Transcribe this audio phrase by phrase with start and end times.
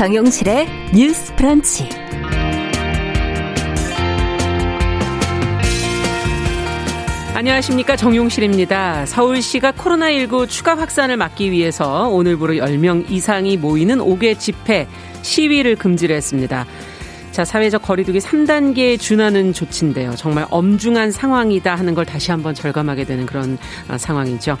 [0.00, 1.86] 정용실의 뉴스 프런치.
[7.34, 9.04] 안녕하십니까 정용실입니다.
[9.04, 14.88] 서울시가 코로나19 추가 확산을 막기 위해서 오늘부로 10명 이상이 모이는 5개 집회
[15.20, 16.64] 시위를 금지를 했습니다.
[17.32, 20.14] 자, 사회적 거리두기 3단계에 준하는 조치인데요.
[20.16, 23.56] 정말 엄중한 상황이다 하는 걸 다시 한번 절감하게 되는 그런
[23.88, 24.58] 어, 상황이죠.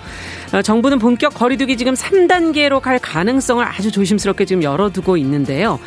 [0.52, 5.80] 어, 정부는 본격 거리두기 지금 3단계로 갈 가능성을 아주 조심스럽게 지금 열어두고 있는데요.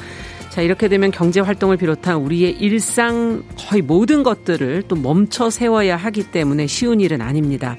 [0.50, 6.32] 자, 이렇게 되면 경제 활동을 비롯한 우리의 일상 거의 모든 것들을 또 멈춰 세워야 하기
[6.32, 7.78] 때문에 쉬운 일은 아닙니다.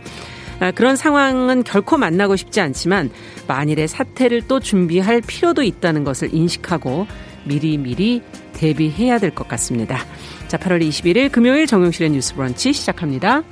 [0.60, 3.10] 아, 그런 상황은 결코 만나고 싶지 않지만
[3.46, 7.06] 만일의 사태를 또 준비할 필요도 있다는 것을 인식하고
[7.44, 8.22] 미리미리
[8.64, 9.98] 대비해야 될 것 같습니다.
[10.48, 13.42] 자, 8월 21일 금요일 정용실의 뉴스 브런치 시작합니다.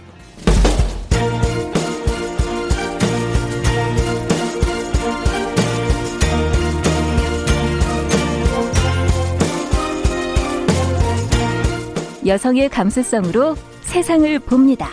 [12.24, 14.88] 여성의 감수성으로 세상을 봅니다.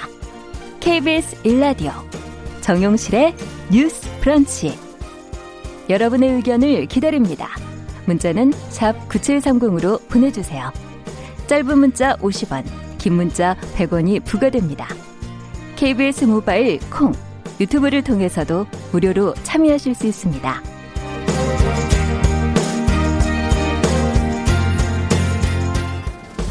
[0.81, 1.91] KBS 일라디오
[2.59, 3.35] 정용실의
[3.71, 4.77] 뉴스 브런치.
[5.89, 7.68] 여러분의 의견을 기다립니다.
[8.09, 10.71] 문자는 샵 9730으로 보내주세요.
[11.47, 12.63] 짧은 문자 50원,
[12.97, 14.87] 긴 문자 100원이 부과됩니다.
[15.77, 17.13] KBS 모바일 콩,
[17.59, 20.68] 유튜브를 통해서도 무료로 참여하실 수 있습니다.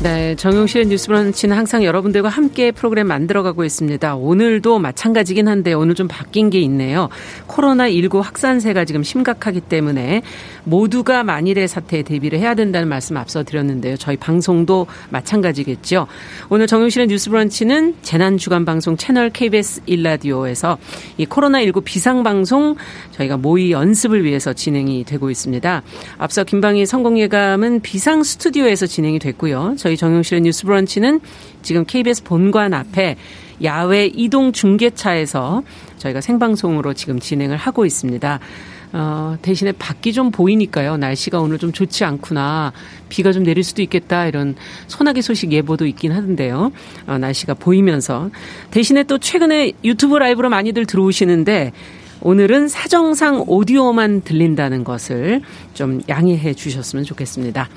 [0.01, 4.15] 네, 정용실의 뉴스 브런치는 항상 여러분들과 함께 프로그램 만들어가고 있습니다.
[4.15, 7.09] 오늘도 마찬가지긴 한데 오늘 좀 바뀐 게 있네요.
[7.49, 10.23] 코로나19 확산세가 지금 심각하기 때문에
[10.63, 13.97] 모두가 만일의 사태에 대비를 해야 된다는 말씀 앞서 드렸는데요.
[13.97, 16.07] 저희 방송도 마찬가지겠죠.
[16.49, 20.79] 오늘 정용실의 뉴스 브런치는 재난주간 방송 채널 KBS 일라디오에서
[21.17, 22.77] 이 코로나19 비상방송
[23.11, 25.83] 저희가 모의 연습을 위해서 진행이 되고 있습니다.
[26.19, 29.75] 앞서 김방희 성공예감은 비상 스튜디오에서 진행이 됐고요.
[29.89, 31.21] 저희 정용실의 뉴스 브런치는
[31.63, 33.17] 지금 KBS 본관 앞에
[33.63, 35.63] 야외 이동 중계차에서
[35.97, 38.39] 저희가 생방송으로 지금 진행을 하고 있습니다.
[38.93, 40.99] 어, 대신에 밖이 좀 보이니까요.
[40.99, 42.75] 날씨가 오늘 좀 좋지 않구나.
[43.09, 44.27] 비가 좀 내릴 수도 있겠다.
[44.27, 44.57] 이런
[44.89, 46.71] 소나기 소식 예보도 있긴 하던데요.
[47.07, 48.29] 어, 날씨가 보이면서.
[48.71, 51.73] 대신에 또 최근에 유튜브 라이브로 많이들 들어오시는데
[52.21, 55.41] 오늘은 사정상 오디오만 들린다는 것을
[55.73, 57.71] 좀 양해해 주셨으면 좋겠습니다.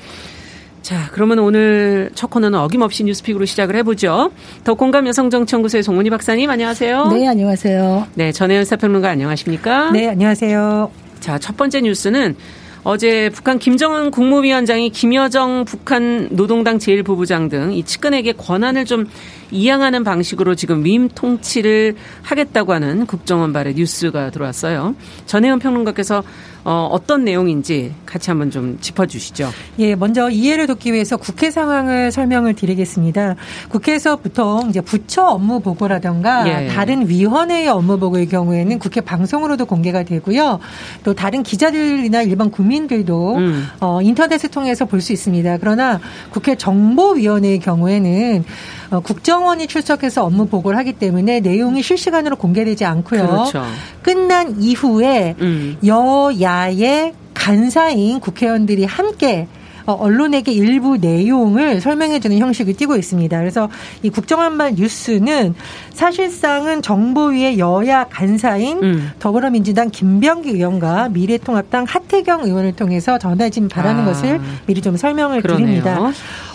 [0.82, 4.32] 자, 그러면 오늘 첫 코너는 어김없이 뉴스픽으로 시작을 해보죠.
[4.64, 7.08] 더 공감 여성정치연구소의 송문희 박사님, 안녕하세요.
[7.12, 8.08] 네, 안녕하세요.
[8.16, 9.92] 네, 전혜연 사평론가 안녕하십니까?
[9.92, 10.92] 네, 안녕하세요.
[11.20, 12.36] 자, 첫 번째 뉴스는
[12.84, 19.06] 어제 북한 김정은 국무위원장이 김여정 북한 노동당 제1부부장 등 이 측근에게 권한을 좀
[19.52, 24.96] 이양하는 방식으로 지금 위임 통치를 하겠다고 하는 국정원 발의 뉴스가 들어왔어요.
[25.26, 26.24] 전혜연 평론가께서
[26.64, 29.50] 어, 어떤 내용인지 같이 한번 좀 짚어주시죠.
[29.80, 33.36] 예, 먼저 이해를 돕기 위해서 국회 상황을 설명을 드리겠습니다.
[33.70, 36.68] 국회에서 보통 이제 부처 업무 보고라던가 예.
[36.68, 40.60] 다른 위원회의 업무 보고의 경우에는 국회 방송으로도 공개가 되고요.
[41.04, 43.68] 또 다른 기자들이나 일반 국민들도 음.
[43.80, 45.58] 어, 인터넷을 통해서 볼 수 있습니다.
[45.58, 48.46] 그러나 국회 정보위원회의 경우에는
[48.92, 53.28] 어, 국정 원이 출석해서 업무 보고를 하기 때문에 내용이 실시간으로 공개되지 않고요.
[53.28, 53.64] 그렇죠.
[54.02, 55.78] 끝난 이후에 음.
[55.86, 59.48] 여야의 간사인 국회의원들이 함께
[59.86, 63.38] 어, 언론에게 일부 내용을 설명해주는 형식을 띠고 있습니다.
[63.40, 63.70] 그래서
[64.04, 65.56] 이 국정원말 뉴스는
[65.92, 69.12] 사실상은 정보위의 여야 간사인 음.
[69.20, 74.06] 더불어민주당 김병기 의원과 미래통합당 하태경 의원을 통해서 전해진 바라는 아.
[74.06, 75.66] 것을 미리 좀 설명을 그러네요.
[75.66, 76.12] 드립니다.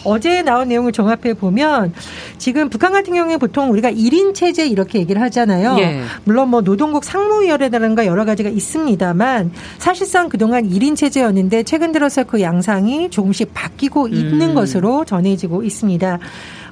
[0.07, 1.93] 어제 나온 내용을 종합해 보면
[2.39, 5.77] 지금 북한 같은 경우에 보통 우리가 1인 체제 이렇게 얘기를 하잖아요.
[5.81, 6.03] 예.
[6.25, 13.11] 물론 뭐 노동국 상무위원회라든가 여러 가지가 있습니다만 사실상 그동안 1인 체제였는데 최근 들어서 그 양상이
[13.11, 14.55] 조금씩 바뀌고 있는 음.
[14.55, 16.19] 것으로 전해지고 있습니다.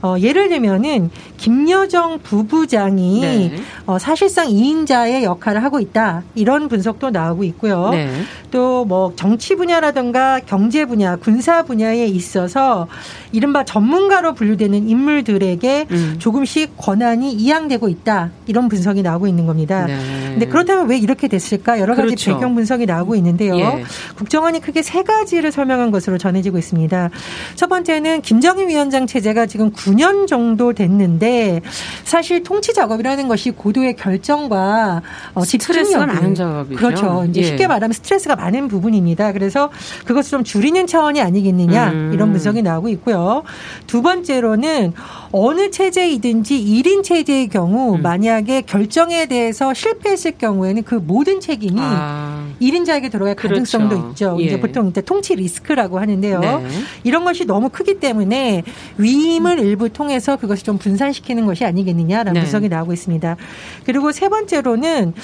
[0.05, 1.09] 어, 예를 들면은
[1.39, 3.56] 김여정 부부장이 네.
[3.87, 6.23] 어, 사실상 2인자의 역할을 하고 있다.
[6.35, 7.89] 이런 분석도 나오고 있고요.
[7.89, 8.11] 네.
[8.51, 12.87] 또뭐 정치 분야라든가 경제 분야, 군사 분야에 있어서
[13.33, 16.17] 이른바 전문가로 분류되는 인물들에게 음.
[16.19, 18.31] 조금씩 권한이 이양되고 있다.
[18.47, 19.87] 이런 분석이 나오고 있는 겁니다.
[19.87, 19.97] 네.
[20.33, 21.81] 근데 그렇다면 왜 이렇게 됐을까?
[21.81, 22.35] 여러 가지 그렇죠.
[22.35, 23.56] 배경 분석이 나오고 있는데요.
[23.56, 23.85] 예.
[24.17, 27.11] 국정원이 크게 세 가지를 설명한 것으로 전해지고 있습니다.
[27.55, 31.61] 첫 번째는 김정인 위원장 체제가 지금 9 9년 정도 됐는데
[32.05, 35.02] 사실 통치 작업이라는 것이 고도의 결정과
[35.35, 36.76] 어, 스트레스가 많은 작업이죠.
[36.76, 37.25] 그렇죠.
[37.29, 37.44] 이제 예.
[37.44, 39.32] 쉽게 말하면 스트레스가 많은 부분입니다.
[39.32, 39.70] 그래서
[40.05, 42.11] 그것을 좀 줄이는 차원이 아니겠느냐 음.
[42.12, 43.44] 이런 분석이 나오고 있고요.
[43.87, 44.93] 두 번째로는
[45.36, 48.02] 어느 체제이든지 1인 체제의 경우 음.
[48.02, 52.46] 만약에 결정에 대해서 실패했을 경우에는 그 모든 책임이 아.
[52.62, 54.10] 1인자에게 들어갈 가능성도 그렇죠.
[54.10, 54.36] 있죠.
[54.38, 54.44] 예.
[54.44, 56.38] 이제 보통 이제 통치 리스크라고 하는데요.
[56.38, 56.69] 네.
[57.02, 58.62] 이런 것이 너무 크기 때문에
[58.96, 59.64] 위임을 음.
[59.64, 62.40] 일부 통해서 그것을 좀 분산시키는 것이 아니겠느냐라는 네.
[62.40, 63.36] 분석이 나오고 있습니다.
[63.84, 65.14] 그리고 세 번째로는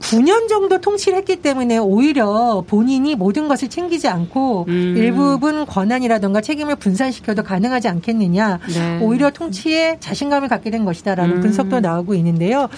[0.00, 4.94] 9년 정도 통치를 했기 때문에 오히려 본인이 모든 것을 챙기지 않고 음.
[4.96, 8.58] 일부분 권한이라든가 책임을 분산시켜도 가능하지 않겠느냐.
[8.68, 8.98] 네.
[9.00, 11.40] 오히려 통치에 자신감을 갖게 된 것이다라는 음.
[11.40, 12.68] 분석도 나오고 있는데요.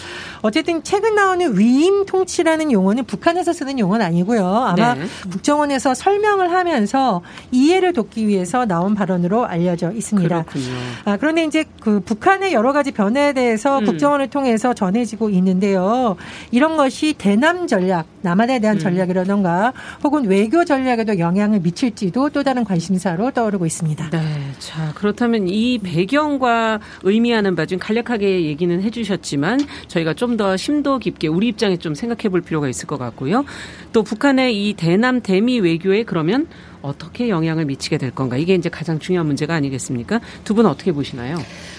[0.42, 4.46] 어쨌든 최근 나오는 위임 통치라는 용어는 북한에서 쓰는 용어는 아니고요.
[4.46, 5.06] 아마 네.
[5.30, 10.44] 국정원에서 설명을 하면서 이해를 돕기 위해서 나온 발언으로 알려져 있습니다.
[10.44, 10.74] 그렇군요.
[11.04, 13.84] 아, 그런데 이제 그 북한의 여러 가지 변화에 대해서 음.
[13.84, 16.16] 국정원을 통해서 전해지고 있는데요.
[16.50, 18.80] 이런 것이 대남 전략, 남한에 대한 음.
[18.80, 19.72] 전략이라던가
[20.02, 24.10] 혹은 외교 전략에도 영향을 미칠지도 또 다른 관심사로 떠오르고 있습니다.
[24.10, 24.18] 네.
[24.58, 30.98] 자, 그렇다면 이 배경과 의미하는 바 좀 간략하게 얘기는 해 주셨지만 저희가 좀 더 심도
[30.98, 33.44] 깊게 우리 입장에 좀 생각해 볼 필요가 있을 것 같고요.
[33.92, 36.46] 또 북한의 이 대남 대미 외교에 그러면
[36.88, 38.36] 어떻게 영향을 미치게 될 건가?
[38.36, 40.20] 이게 이제 가장 중요한 문제가 아니겠습니까?
[40.44, 41.36] 두 분 어떻게 보시나요?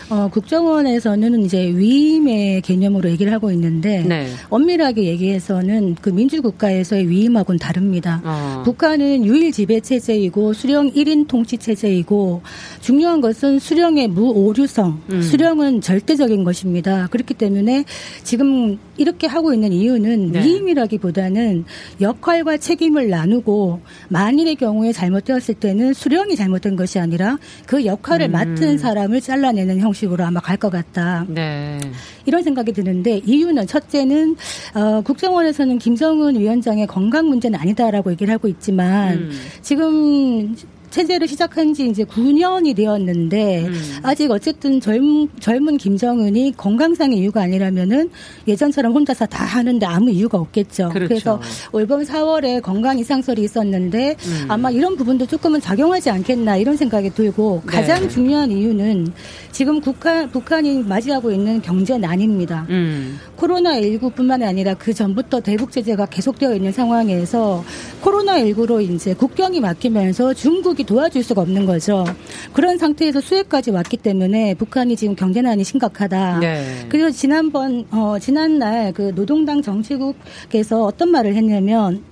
[0.09, 4.27] 어, 국정원에서는 이제 위임의 개념으로 얘기를 하고 있는데 네.
[4.49, 8.21] 엄밀하게 얘기해서는 그 민주국가에서의 위임하고는 다릅니다.
[8.23, 8.63] 어.
[8.65, 12.41] 북한은 유일 지배 체제이고 수령 1인 통치 체제이고
[12.81, 15.21] 중요한 것은 수령의 무오류성, 음.
[15.21, 17.07] 수령은 절대적인 것입니다.
[17.11, 17.83] 그렇기 때문에
[18.23, 20.43] 지금 이렇게 하고 있는 이유는 네.
[20.43, 21.65] 위임이라기보다는
[22.01, 28.31] 역할과 책임을 나누고 만일의 경우에 잘못되었을 때는 수령이 잘못된 것이 아니라 그 역할을 음.
[28.31, 31.25] 맡은 사람을 잘라내는 형식 방식으로 아마 갈 것 같다.
[31.29, 31.79] 네.
[32.25, 34.35] 이런 생각이 드는데 이유는 첫째는
[34.75, 39.31] 어, 국정원에서는 김정은 위원장의 건강 문제는 아니다라고 얘기를 하고 있지만 음.
[39.61, 40.55] 지금
[40.89, 43.97] 체제를 시작한 지 이제 9년이 되었는데 음.
[44.03, 48.09] 아직 어쨌든 젊, 젊은 김정은이 건강상의 이유가 아니라면은
[48.47, 50.89] 예전처럼 혼자서 다 하는데 아무 이유가 없겠죠.
[50.89, 51.07] 그렇죠.
[51.07, 51.41] 그래서
[51.71, 54.45] 올봄 4월에 건강 이상설이 있었는데 음.
[54.47, 57.71] 아마 이런 부분도 조금은 작용하지 않겠나 이런 생각이 들고 네.
[57.71, 58.07] 가장 네.
[58.07, 59.13] 중요한 이유는
[59.51, 62.65] 지금 북한, 북한이 맞이하고 있는 경제 난입니다.
[62.69, 63.19] 음.
[63.37, 67.63] 코로나19뿐만 아니라 그 전부터 대북 제재가 계속되어 있는 상황에서
[68.01, 72.05] 코로나19로 이제 국경이 막히면서 중국 한국이 도와줄 수가 없는 거죠.
[72.53, 76.39] 그런 상태에서 수해까지 왔기 때문에 북한이 지금 경제난이 심각하다.
[76.39, 76.85] 네.
[76.89, 82.03] 그리고 지난번 어 지난날 그 노동당 정치국에서 어떤 말을 했냐면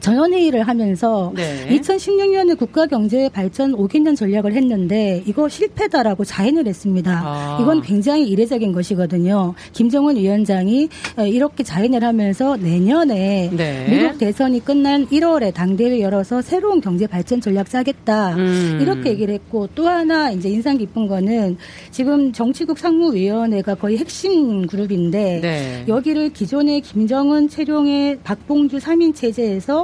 [0.00, 1.66] 전원회의를 하면서 네.
[1.70, 7.22] 2016년에 국가경제 발전 5개년 전략을 했는데 이거 실패다라고 자인을 했습니다.
[7.24, 7.58] 아.
[7.60, 9.54] 이건 굉장히 이례적인 것이거든요.
[9.72, 10.88] 김정은 위원장이
[11.26, 13.86] 이렇게 자인을 하면서 내년에 네.
[13.88, 18.34] 미국 대선이 끝난 1월에 당대회 열어서 새로운 경제 발전 전략 짜겠다.
[18.36, 18.78] 음.
[18.80, 21.56] 이렇게 얘기를 했고 또 하나 이제 인상 깊은 거는
[21.90, 25.84] 지금 정치국 상무위원회가 거의 핵심 그룹인데 네.
[25.88, 29.83] 여기를 기존의 김정은, 최룡의 박봉주 3인 체제에서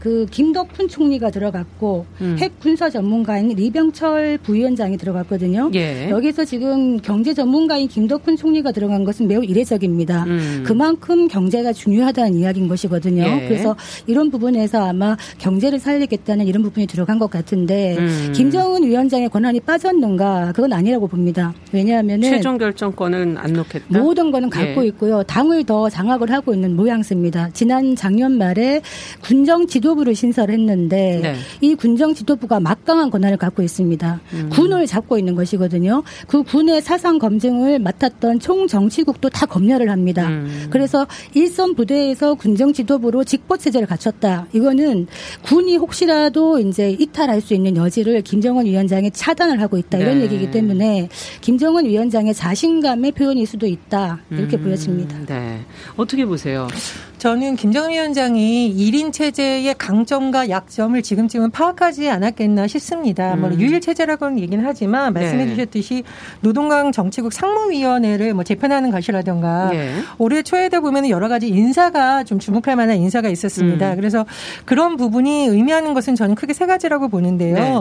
[0.00, 2.36] 그 김덕훈 총리가 들어갔고 음.
[2.38, 5.70] 핵 군사 전문가인 리병철 부위원장이 들어갔거든요.
[5.74, 6.08] 예.
[6.10, 10.24] 여기서 지금 경제 전문가인 김덕훈 총리가 들어간 것은 매우 이례적입니다.
[10.24, 10.64] 음.
[10.64, 13.22] 그만큼 경제가 중요하다는 이야기인 것이거든요.
[13.24, 13.48] 예.
[13.48, 13.74] 그래서
[14.06, 18.32] 이런 부분에서 아마 경제를 살리겠다는 이런 부분이 들어간 것 같은데 음.
[18.34, 21.52] 김정은 위원장의 권한이 빠졌는가 그건 아니라고 봅니다.
[21.72, 23.98] 왜냐하면 최종 결정권은 안 놓겠다.
[23.98, 24.88] 모든 거는 갖고 예.
[24.88, 25.22] 있고요.
[25.24, 27.50] 당을 더 장악을 하고 있는 모양새입니다.
[27.52, 28.80] 지난 작년 말에
[29.22, 31.34] 군정 지도 지도부를 신설했는데 네.
[31.60, 34.20] 이 군정 지도부가 막강한 권한을 갖고 있습니다.
[34.34, 34.48] 음.
[34.52, 36.02] 군을 잡고 있는 것이거든요.
[36.26, 40.28] 그 군의 사상 검증을 맡았던 총 정치국도 다 검열을 합니다.
[40.28, 40.66] 음.
[40.70, 44.46] 그래서 일선 부대에서 군정 지도부로 직보 체제를 갖췄다.
[44.52, 45.06] 이거는
[45.42, 49.98] 군이 혹시라도 이제 이탈할 수 있는 여지를 김정은 위원장이 차단을 하고 있다.
[49.98, 50.24] 이런 네.
[50.24, 51.08] 얘기이기 때문에
[51.40, 54.20] 김정은 위원장의 자신감의 표현일 수도 있다.
[54.30, 54.64] 이렇게 음.
[54.64, 55.18] 보여집니다.
[55.26, 55.60] 네.
[55.96, 56.68] 어떻게 보세요?
[57.18, 63.36] 저는 김정은 위원장이 1인 체제의 강점과 약점을 지금쯤은 파악하지 않았겠나 싶습니다.
[63.36, 63.54] 뭐 음.
[63.54, 65.50] 뭐 유일 체제라고는 얘기는 하지만 말씀해 네.
[65.54, 66.04] 주셨듯이
[66.40, 69.94] 노동강 정치국 상무위원회를 뭐 재편하는 것이라든가 네.
[70.18, 73.92] 올해 초에도 보면 여러 가지 인사가 좀 주목할 만한 인사가 있었습니다.
[73.92, 73.96] 음.
[73.96, 74.26] 그래서
[74.64, 77.54] 그런 부분이 의미하는 것은 저는 크게 세 가지라고 보는데요.
[77.54, 77.74] 네.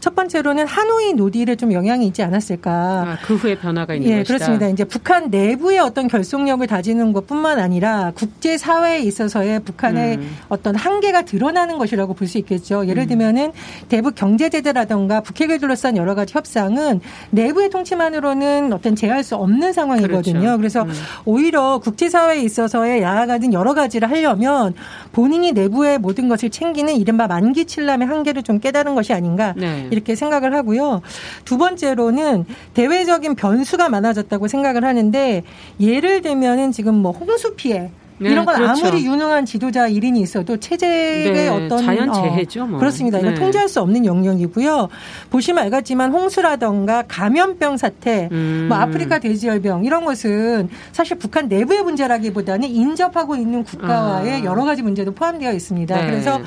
[0.00, 2.70] 첫 번째로는 하노이 노딜에 좀 영향이 있지 않았을까.
[2.72, 4.34] 아, 그 후에 변화가 있는 예, 것이다.
[4.34, 4.68] 그렇습니다.
[4.68, 10.36] 이제 북한 내부의 어떤 결속력을 다지는 것뿐만 아니라 국제 사회 사회에 있어서의 북한의 음.
[10.48, 12.86] 어떤 한계가 드러 일어나는 것이라고 볼 수 있겠죠.
[12.88, 13.08] 예를 음.
[13.08, 13.52] 들면은
[13.90, 20.40] 대북 경제 제재라던가 북핵을 둘러싼 여러 가지 협상은 내부의 통치만으로는 어떤 제할 수 없는 상황이거든요.
[20.40, 20.56] 그렇죠.
[20.56, 20.92] 그래서 음.
[21.26, 24.74] 오히려 국제사회에 있어서의 야가든 여러 가지를 하려면
[25.12, 29.86] 본인이 내부의 모든 것을 챙기는 이른바 만기 칠람의 한계를 좀 깨달은 것이 아닌가 네.
[29.90, 31.02] 이렇게 생각을 하고요.
[31.44, 35.42] 두 번째로는 대외적인 변수가 많아졌다고 생각을 하는데
[35.78, 38.86] 예를 들면은 지금 뭐 홍수 피해 네, 이런 건 그렇죠.
[38.86, 42.66] 아무리 유능한 지도자 1인이 있어도 체제의 네, 어떤 자연 재해죠.
[42.66, 42.76] 뭐.
[42.76, 43.18] 어, 그렇습니다.
[43.18, 43.34] 이거 네.
[43.34, 44.88] 통제할 수 없는 영역이고요.
[45.30, 48.66] 보시면 알겠지만 홍수라던가 감염병 사태, 음.
[48.68, 54.44] 뭐 아프리카 돼지열병 이런 것은 사실 북한 내부의 문제라기보다는 인접하고 있는 국가와의 아.
[54.44, 55.96] 여러 가지 문제도 포함되어 있습니다.
[55.96, 56.06] 네.
[56.06, 56.40] 그래서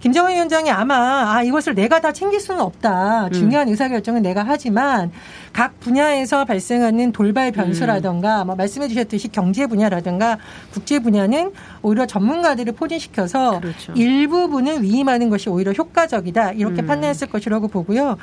[0.00, 3.26] 김정은 위원장이 아마 아 이것을 내가 다 챙길 수는 없다.
[3.26, 3.32] 음.
[3.32, 3.72] 중요한 음.
[3.72, 5.10] 의사결정은 내가 하지만
[5.52, 8.46] 각 분야에서 발생하는 돌발 변수라든가 음.
[8.46, 10.38] 뭐 말씀해 주셨듯이 경제 분야라든가
[10.72, 11.52] 국제 분야는
[11.82, 13.92] 오히려 전문가들을 포진시켜서 그렇죠.
[13.94, 16.52] 일부분을 위임하는 것이 오히려 효과적이다.
[16.52, 16.86] 이렇게 음.
[16.86, 18.16] 판단했을 것이라고 보고요.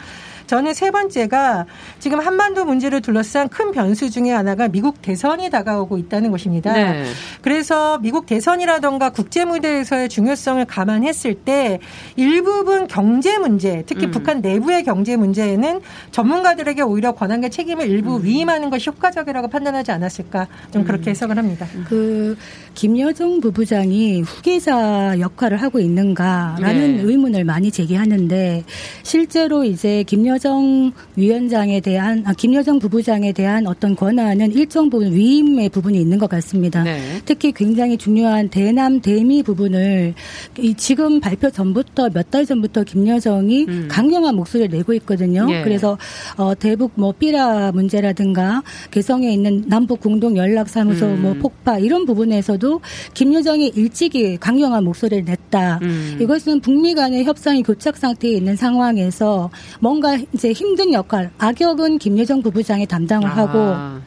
[0.47, 1.65] 저는 세 번째가
[1.99, 6.73] 지금 한반도 문제를 둘러싼 큰 변수 중에 하나가 미국 대선이 다가오고 있다는 것입니다.
[6.73, 7.05] 네.
[7.41, 11.79] 그래서 미국 대선이라던가 국제 무대에서의 중요성을 감안했을 때
[12.15, 14.11] 일부분 경제 문제, 특히 음.
[14.11, 18.23] 북한 내부의 경제 문제에는 전문가들에게 오히려 권한과 책임을 일부 음.
[18.23, 20.85] 위임하는 것이 효과적이라고 판단하지 않았을까 좀 음.
[20.85, 21.67] 그렇게 해석을 합니다.
[21.87, 22.37] 그
[22.73, 27.01] 김여정 부부장이 후계자 역할을 하고 있는가라는 네.
[27.03, 28.63] 의문을 많이 제기하는데
[29.03, 35.69] 실제로 이제 김여 김여정 위원장에 대한 아, 김여정 부부장에 대한 어떤 권한은 일정 부분 위임의
[35.69, 36.83] 부분이 있는 것 같습니다.
[36.83, 36.99] 네.
[37.23, 40.13] 특히 굉장히 중요한 대남 대미 부분을
[40.77, 43.87] 지금 발표 전부터 몇 달 전부터 김여정이 음.
[43.89, 45.45] 강경한 목소리를 내고 있거든요.
[45.45, 45.63] 네.
[45.63, 45.97] 그래서
[46.37, 51.21] 어, 대북 뭐 삐라 문제라든가 개성에 있는 남북 공동 연락 사무소 음.
[51.21, 52.81] 뭐 폭파 이런 부분에서도
[53.13, 55.79] 김여정이 일찍이 강경한 목소리를 냈다.
[55.83, 56.17] 음.
[56.19, 62.85] 이것은 북미 간의 협상이 교착 상태에 있는 상황에서 뭔가 이제 힘든 역할, 악역은 김여정 부부장이
[62.85, 63.35] 담당을 아.
[63.35, 64.04] 하고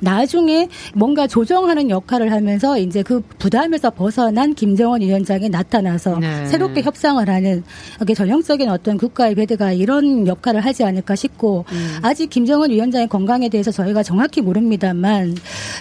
[0.00, 6.46] 나중에 뭔가 조정하는 역할을 하면서 이제 그 부담에서 벗어난 김정은 위원장이 나타나서 네.
[6.46, 7.62] 새롭게 협상을 하는
[8.02, 11.98] 이게 전형적인 어떤 국가의 배드가 이런 역할을 하지 않을까 싶고 음.
[12.02, 15.36] 아직 김정은 위원장의 건강에 대해서 저희가 정확히 모릅니다만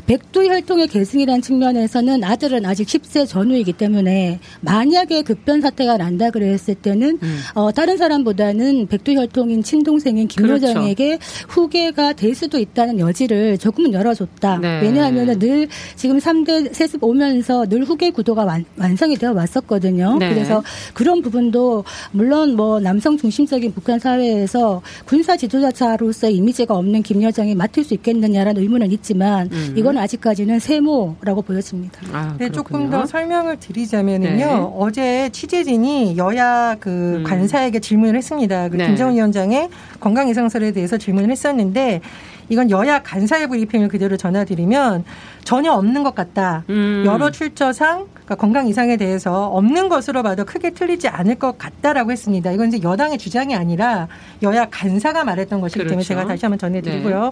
[0.06, 7.20] 백두 혈통의 계승이라는 측면에서는 아들은 아직 10세 전후이기 때문에 만약에 급변 사태가 난다 그랬을 때는
[7.22, 7.40] 음.
[7.56, 11.46] 어, 다른 사람보다는 백두 혈통인 친동생인 김여정에게 그렇죠.
[11.48, 14.58] 후계가 될 수도 있다는 여지를 조금은 열어 열어줬다.
[14.58, 14.82] 네.
[14.82, 20.18] 왜냐하면 늘 지금 3대 세습 오면서 늘 후계 구도가 완, 성이 되어 왔었거든요.
[20.18, 20.30] 네.
[20.30, 20.64] 그래서
[20.94, 27.94] 그런 부분도 물론 뭐 남성 중심적인 북한 사회에서 군사 지도자로서의 이미지가 없는 김여정이 맡을 수
[27.94, 29.74] 있겠느냐라는 의문은 있지만 음.
[29.78, 32.02] 이건 아직까지는 세모라고 보여집니다.
[32.12, 34.38] 아, 네, 조금 더 설명을 드리자면은요.
[34.38, 34.70] 네.
[34.78, 37.24] 어제 취재진이 여야 그 음.
[37.24, 38.70] 관사에게 질문을 했습니다.
[38.70, 38.88] 그 네.
[38.88, 42.02] 김정은 위원장의 건강 이상설에 대해서 질문을 했었는데
[42.50, 45.06] 이건 여야 간사의 브리핑을 그대로 전해드리면
[45.44, 46.64] 전혀 없는 것 같다.
[46.70, 47.04] 음.
[47.06, 52.52] 여러 출처상 그러니까 건강 이상에 대해서 없는 것으로 봐도 크게 틀리지 않을 것 같다라고 했습니다.
[52.52, 54.08] 이건 이제 여당의 주장이 아니라
[54.44, 56.08] 여야 간사가 말했던 것이기 때문에 그렇죠.
[56.08, 57.24] 제가 다시 한번 전해드리고요.
[57.24, 57.32] 네.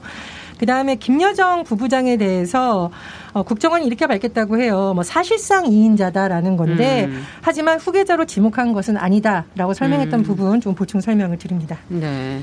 [0.60, 2.90] 그 다음에 김여정 부부장에 대해서
[3.34, 4.94] 어, 국정원이 이렇게 밝혔다고 해요.
[4.96, 7.24] 뭐 사실상 2인자다라는 건데 음.
[7.42, 10.24] 하지만 후계자로 지목한 것은 아니다라고 설명했던 음.
[10.24, 11.78] 부분 좀 보충 설명을 드립니다.
[11.90, 12.42] 네.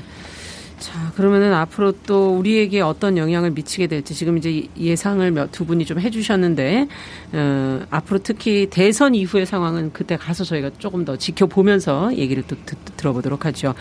[0.85, 5.83] 자, 그러면은 앞으로 또 우리에게 어떤 영향을 미치게 될지 지금 이제 예상을 몇 두 분이
[5.85, 6.87] 좀 해주셨는데,
[7.33, 12.77] 어, 앞으로 특히 대선 이후의 상황은 그때 가서 저희가 조금 더 지켜보면서 얘기를 또 듣,
[12.97, 13.73] 들어보도록 하죠.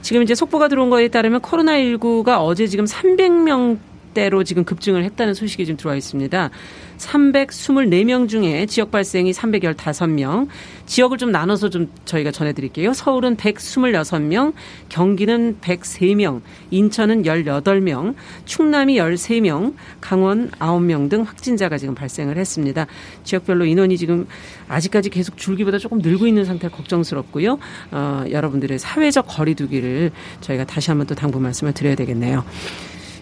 [0.00, 3.76] 지금 이제 속보가 들어온 거에 따르면 코로나19가 어제 지금 300명
[4.16, 6.48] 대로 지금 급증을 했다는 소식이 지금 들어와 있습니다.
[6.96, 10.48] 324명 중에 지역 발생이 315명,
[10.86, 12.94] 지역을 좀 나눠서 좀 저희가 전해드릴게요.
[12.94, 14.54] 서울은 126명,
[14.88, 18.14] 경기는 103명, 인천은 18명,
[18.46, 22.86] 충남이 13명, 강원 9명 등 확진자가 지금 발생을 했습니다.
[23.22, 24.26] 지역별로 인원이 지금
[24.66, 27.58] 아직까지 계속 줄기보다 조금 늘고 있는 상태 걱정스럽고요.
[27.90, 32.44] 어, 여러분들의 사회적 거리두기를 저희가 다시 한번 또 당부 말씀을 드려야 되겠네요.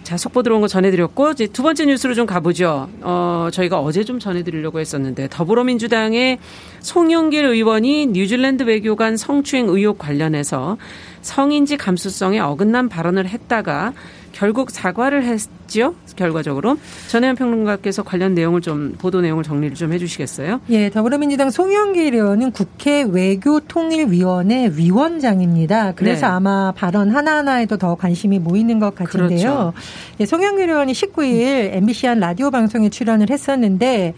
[0.04, 2.88] 자, 속보 들어온 거 전해드렸고, 이제 두 번째 뉴스로 좀 가보죠.
[3.00, 6.38] 어, 저희가 어제 좀 전해드리려고 했었는데, 더불어민주당의
[6.80, 10.76] 송영길 의원이 뉴질랜드 외교관 성추행 의혹 관련해서
[11.23, 13.94] 성인지 감수성에 어긋난 발언을 했다가
[14.34, 15.94] 결국 사과를 했지요.
[16.16, 16.76] 결과적으로
[17.08, 20.60] 전혜연 평론가께서 관련 내용을 좀 보도 내용을 정리를 좀 해주시겠어요?
[20.70, 25.92] 예, 더불어민주당 송영길 의원은 국회 외교통일위원회 위원장입니다.
[25.92, 26.32] 그래서 네.
[26.32, 29.38] 아마 발언 하나하나에도 더 관심이 모이는 것 같은데요.
[29.38, 29.72] 그렇죠.
[30.18, 34.14] 예, 송영길 의원이 19일 MBC 한 라디오 방송에 출연을 했었는데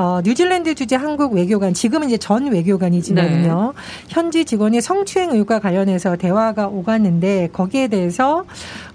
[0.00, 3.74] 어, 뉴질랜드 주재 한국 외교관 지금은 이제 전 외교관이지만요.
[3.76, 3.82] 네.
[4.08, 8.46] 현지 직원의 성추행 의혹과 관련해서 대화가 오갔는데 거기에 대해서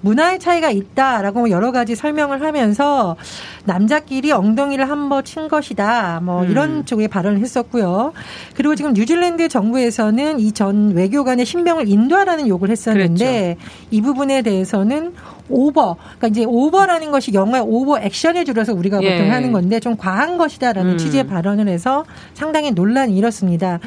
[0.01, 3.17] 문화의 차이가 있다라고 여러 가지 설명을 하면서
[3.65, 6.21] 남자끼리 엉덩이를 한 번 친 것이다.
[6.23, 6.49] 뭐 음.
[6.49, 8.11] 이런 쪽의 발언을 했었고요.
[8.55, 13.85] 그리고 지금 뉴질랜드 정부에서는 이 전 외교관의 신병을 인도하라는 요구를 했었는데 그랬죠.
[13.91, 15.13] 이 부분에 대해서는
[15.49, 15.95] 오버.
[16.17, 19.17] 그러니까 이제 오버라는 것이 영어의 오버 액션을 줄여서 우리가 예.
[19.17, 20.97] 보통 하는 건데 좀 과한 것이다라는 음.
[20.97, 23.79] 취지의 발언을 해서 상당히 논란이 일었습니다.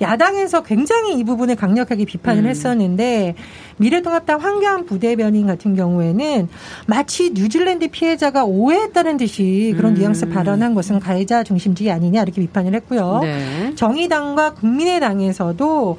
[0.00, 2.48] 야당에서 굉장히 이 부분을 강력하게 비판을 음.
[2.48, 3.34] 했었는데
[3.76, 6.48] 미래통합당 황교안 부대변인 같은 경우에는
[6.86, 9.98] 마치 뉴질랜드 피해자가 오해했다는 듯이 그런 음.
[9.98, 13.20] 뉘앙스 발언한 것은 가해자 중심주의 아니냐 이렇게 비판을 했고요.
[13.22, 13.74] 네.
[13.74, 15.98] 정의당과 국민의당에서도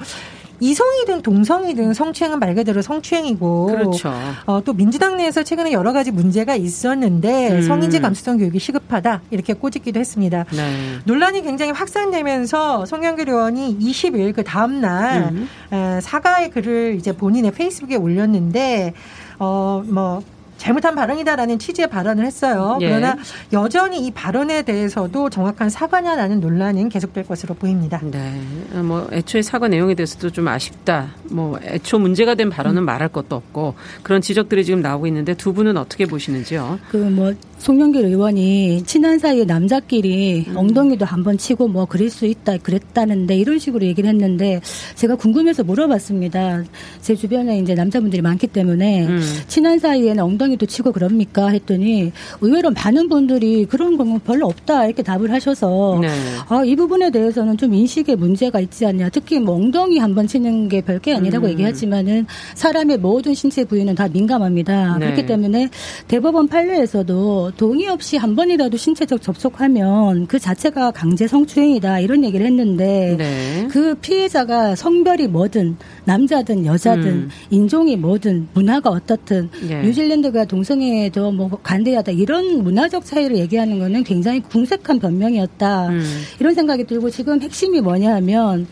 [0.59, 4.13] 이성이든 동성이든 성추행은 말 그대로 성추행이고 그렇죠.
[4.45, 7.61] 어, 또 민주당 내에서 최근에 여러 가지 문제가 있었는데 음.
[7.61, 10.45] 성인지 감수성 교육이 시급하다 이렇게 꼬집기도 했습니다.
[10.51, 10.99] 네.
[11.05, 15.99] 논란이 굉장히 확산되면서 송영길 의원이 20일 그 다음 날 음.
[16.01, 18.93] 사과의 글을 이제 본인의 페이스북에 올렸는데
[19.39, 20.23] 어뭐
[20.57, 22.77] 잘못한 발언이다라는 취지의 발언을 했어요.
[22.81, 22.87] 예.
[22.87, 23.17] 그러나
[23.51, 27.99] 여전히 이 발언에 대해서도 정확한 사과냐라는 논란은 계속될 것으로 보입니다.
[28.03, 28.33] 네.
[28.81, 31.09] 뭐 애초에 사과 내용에 대해서도 좀 아쉽다.
[31.25, 32.85] 뭐 애초 문제가 된 발언은 음.
[32.85, 36.79] 말할 것도 없고 그런 지적들이 지금 나오고 있는데 두 분은 어떻게 보시는지요?
[36.89, 37.33] 그뭐
[37.63, 40.57] 송영길 의원이 친한 사이에 남자끼리 음.
[40.57, 44.61] 엉덩이도 한번 치고 뭐 그럴 수 있다 그랬다는데 이런 식으로 얘기를 했는데
[44.95, 46.63] 제가 궁금해서 물어봤습니다.
[47.01, 49.21] 제 주변에 이제 남자분들이 많기 때문에 음.
[49.47, 55.03] 친한 사이에는 엉덩이 엉덩이도 치고 그럽니까 했더니 의외로 많은 분들이 그런 건 별로 없다 이렇게
[55.03, 56.09] 답을 하셔서 네.
[56.47, 59.09] 아, 이 부분에 대해서는 좀 인식에 문제가 있지 않냐.
[59.09, 61.51] 특히 뭐 엉덩이 한번 치는 게 별게 아니라고 음.
[61.51, 64.97] 얘기하지만은 사람의 모든 신체 부위는 다 민감합니다.
[64.97, 65.05] 네.
[65.05, 65.69] 그렇기 때문에
[66.07, 73.15] 대법원 판례에서도 동의 없이 한 번이라도 신체적 접촉하면 그 자체가 강제 성추행이다 이런 얘기를 했는데
[73.17, 73.67] 네.
[73.69, 77.29] 그 피해자가 성별이 뭐든 남자든 여자든 음.
[77.49, 79.81] 인종이 뭐든 문화가 어떻든 네.
[79.83, 85.89] 뉴질랜드가 동성애에도 뭐 간대하다 이런 문화적 차이를 얘기하는 거는 굉장히 궁색한 변명이었다.
[85.89, 86.03] 음.
[86.39, 88.65] 이런 생각이 들고 지금 핵심이 뭐냐 하면 어,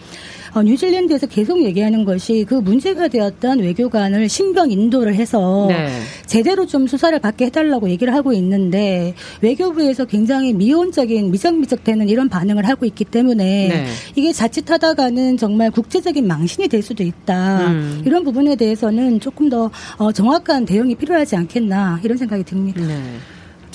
[0.59, 5.87] 뉴질랜드에서 계속 얘기하는 것이 그 문제가 되었던 외교관을 신병 인도를 해서 네.
[6.25, 12.85] 제대로 좀 수사를 받게 해달라고 얘기를 하고 있는데 외교부에서 굉장히 미온적인 미적미적되는 이런 반응을 하고
[12.85, 13.85] 있기 때문에 네.
[14.15, 17.67] 이게 자칫하다가는 정말 국제적인 망신이 될 수도 있다.
[17.67, 18.01] 음.
[18.05, 22.81] 이런 부분에 대해서는 조금 더 어, 정확한 대응이 필요하지 않겠나 이런 생각이 듭니다.
[22.81, 23.01] 네.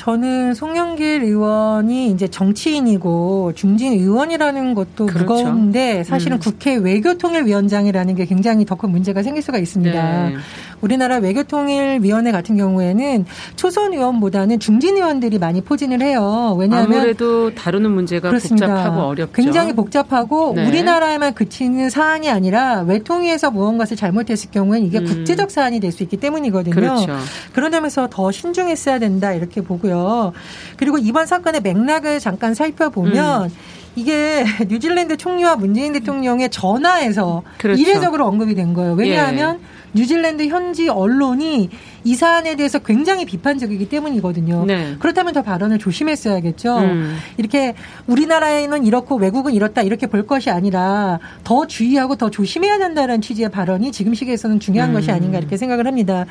[0.07, 5.25] 저는 송영길 의원이 이제 정치인이고 중진 의원이라는 것도 그렇죠.
[5.25, 6.39] 무거운데 사실은 음.
[6.39, 10.29] 국회 외교통일위원장이라는 게 굉장히 더 큰 문제가 생길 수가 있습니다.
[10.29, 10.37] 네.
[10.81, 16.55] 우리나라 외교통일위원회 같은 경우에는 초선 의원보다는 중진 의원들이 많이 포진을 해요.
[16.59, 18.67] 왜냐하면 아무래도 다루는 문제가 그렇습니다.
[18.69, 19.33] 복잡하고 어렵죠.
[19.33, 20.69] 굉장히 복잡하고 네.
[20.69, 25.05] 우리나라에만 그치는 사안이 아니라 외통위에서 무언가를 잘못했을 경우에는 이게 음.
[25.05, 26.75] 국제적 사안이 될 수 있기 때문이거든요.
[26.75, 27.17] 그렇죠.
[27.53, 30.33] 그런 점에서 더 신중했어야 된다 이렇게 보고요.
[30.77, 33.51] 그리고 이번 사건의 맥락을 잠깐 살펴보면 음.
[33.97, 37.81] 이게 뉴질랜드 총리와 문재인 대통령의 전화에서 그렇죠.
[37.81, 38.93] 이례적으로 언급이 된 거예요.
[38.93, 39.76] 왜냐하면 예.
[39.97, 41.71] 뉴질랜드 현지 언론이
[42.07, 44.65] 이 사안에 대해서 굉장히 비판적이기 때문이거든요.
[44.65, 44.95] 네.
[45.01, 46.79] 그렇다면 더 발언을 조심했어야겠죠.
[46.79, 47.17] 음.
[47.37, 47.75] 이렇게
[48.07, 53.91] 우리나라에는 이렇고 외국은 이렇다 이렇게 볼 것이 아니라 더 주의하고 더 조심해야 된다는 취지의 발언이
[53.91, 54.95] 지금 시기에서는 중요한 음.
[54.95, 56.27] 것이 아닌가 이렇게 생각을 합니다.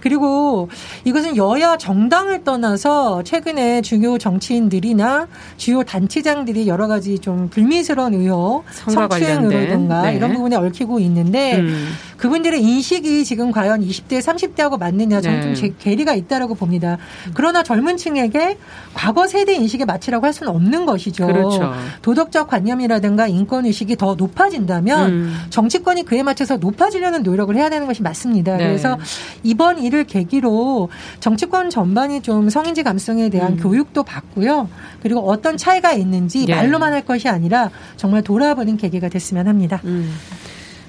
[0.00, 0.70] 그리고
[1.04, 10.02] 이것은 여야 정당을 떠나서 최근에 중요 정치인들이나 주요 단체장들이 여러 가지 좀 불미스러운 의혹, 성추행으로든가
[10.10, 10.16] 네.
[10.16, 11.88] 이런 부분에 얽히고 있는데 음.
[12.16, 15.54] 그분들의 인식이 지금 과연 20대, 30대하고 맞느냐 저는 네.
[15.54, 16.98] 좀 괴리가 있다라고 봅니다.
[17.34, 18.58] 그러나 젊은 층에게
[18.94, 21.26] 과거 세대 인식에 맞추라고 할 수는 없는 것이죠.
[21.26, 21.72] 그렇죠.
[22.02, 25.36] 도덕적 관념이라든가 인권 의식이 더 높아진다면 음.
[25.50, 28.56] 정치권이 그에 맞춰서 높아지려는 노력을 해야 되는 것이 맞습니다.
[28.56, 28.66] 네.
[28.66, 28.98] 그래서
[29.42, 30.88] 이번 일을 계기로
[31.20, 33.56] 정치권 전반이 좀 성인지 감성에 대한 음.
[33.58, 34.68] 교육도 받고요.
[35.02, 36.54] 그리고 어떤 차이가 있는지 네.
[36.54, 39.80] 말로만 할 것이 아니라 정말 돌아보는 계기가 됐으면 합니다.
[39.84, 40.12] 음.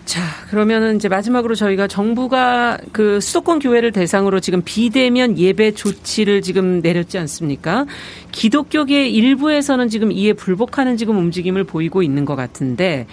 [0.06, 6.82] 자, 그러면은 이제 마지막으로 저희가 정부가 그 수도권 교회를 대상으로 지금 비대면 예배 조치를 지금
[6.82, 7.86] 내렸지 않습니까?
[8.32, 13.06] 기독교계 일부에서는 지금 이에 불복하는 지금 움직임을 보이고 있는 것 같은데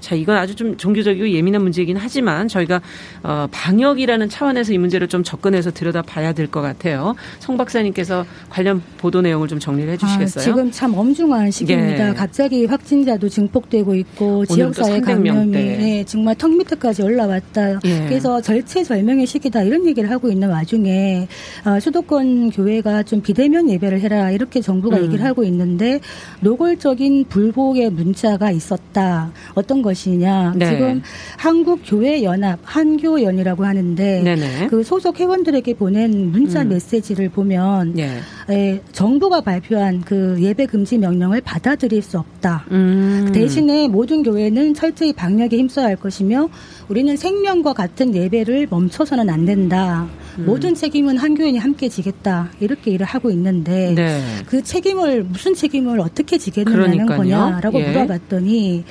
[0.00, 2.80] 자, 이건 아주 좀 종교적이고 예민한 문제이긴 하지만 저희가
[3.22, 7.14] 어, 방역이라는 차원에서 이 문제를 좀 접근해서 들여다 봐야 될 것 같아요.
[7.40, 10.40] 송 박사님께서 관련 보도 내용을 좀 정리를 해주시겠어요?
[10.40, 12.10] 아, 지금 참 엄중한 시기입니다.
[12.10, 12.14] 예.
[12.14, 17.80] 갑자기 확진자도 증폭되고 있고 지역사회 감염이 네, 정말 턱 밑에까지 올라왔다.
[17.84, 18.06] 예.
[18.08, 21.28] 그래서 절체절명의 시기다 이런 얘기를 하고 있는 와중에
[21.66, 25.04] 어, 수도권 교회가 좀 비대면 예배를 해라 이렇게 정부가 음.
[25.04, 26.00] 얘기를 하고 있는데
[26.40, 29.30] 노골적인 불복의 문자가 있었다.
[29.54, 30.52] 어떤 것이냐?
[30.56, 30.70] 네.
[30.70, 31.02] 지금
[31.36, 34.66] 한국 교회 연합 한교연이라고 하는데 네네.
[34.68, 36.68] 그 소속 회원들에게 보낸 문자 음.
[36.68, 38.18] 메시지를 보면 네.
[38.50, 42.66] 에, 정부가 발표한 그 예배 금지 명령을 받아들일 수 없다.
[42.70, 43.30] 음.
[43.32, 46.48] 대신에 모든 교회는 철저히 방역에 힘써야 할 것이며
[46.88, 50.06] 우리는 생명과 같은 예배를 멈춰서는 안 된다.
[50.38, 50.44] 음.
[50.46, 52.50] 모든 책임은 한 교인이 함께 지겠다.
[52.60, 54.20] 이렇게 일을 하고 있는데 네.
[54.46, 57.88] 그 책임을 무슨 책임을 어떻게 지겠느냐는 거냐라고 예.
[57.88, 58.84] 물어봤더니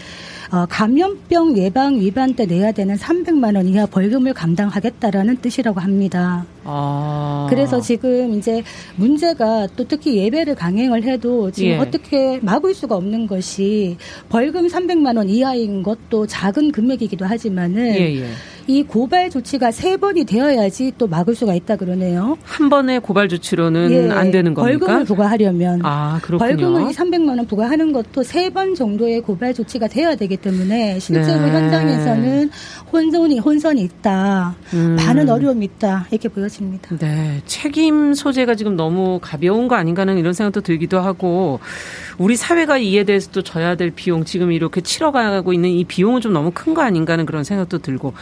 [0.52, 6.46] 어, 감염병 예방 위반 때 내야 되는 300만 원 이하 벌금을 감당하겠다라는 뜻이라고 합니다.
[6.64, 7.48] 아.
[7.50, 8.64] 그래서 지금 이제
[8.96, 11.78] 문제가 또 특히 예배를 강행을 해도 지금 예.
[11.78, 13.98] 어떻게 막을 수가 없는 것이
[14.30, 18.28] 벌금 300만 원 이하인 것도 작은 금액이기도 하지만은 예, 예.
[18.68, 22.38] 이 고발 조치가 세 번이 되어야지 또 막을 수가 있다 그러네요.
[22.44, 24.86] 한 번의 고발 조치로는 예, 안 되는 겁니까?
[24.86, 26.50] 벌금을 부과하려면 아, 그렇군요.
[26.58, 31.52] 벌금을 300만 원 부과하는 것도 세 번 정도의 고발 조치가 되어야 되기 때문에 실제로 네.
[31.52, 32.50] 현장에서는
[32.92, 34.56] 혼선이 혼선이 있다.
[34.74, 34.96] 음.
[34.98, 36.08] 많은 어려움이 있다.
[36.12, 36.98] 이렇게 보여집니다.
[36.98, 37.42] 네.
[37.46, 41.60] 책임 소재가 지금 너무 가벼운 거 아닌가 하는 이런 생각도 들기도 하고
[42.18, 46.34] 우리 사회가 이에 대해서 또 져야 될 비용 지금 이렇게 치러가고 있는 이 비용은 좀
[46.34, 48.14] 너무 큰 거 아닌가 하는 그런 생각도 들고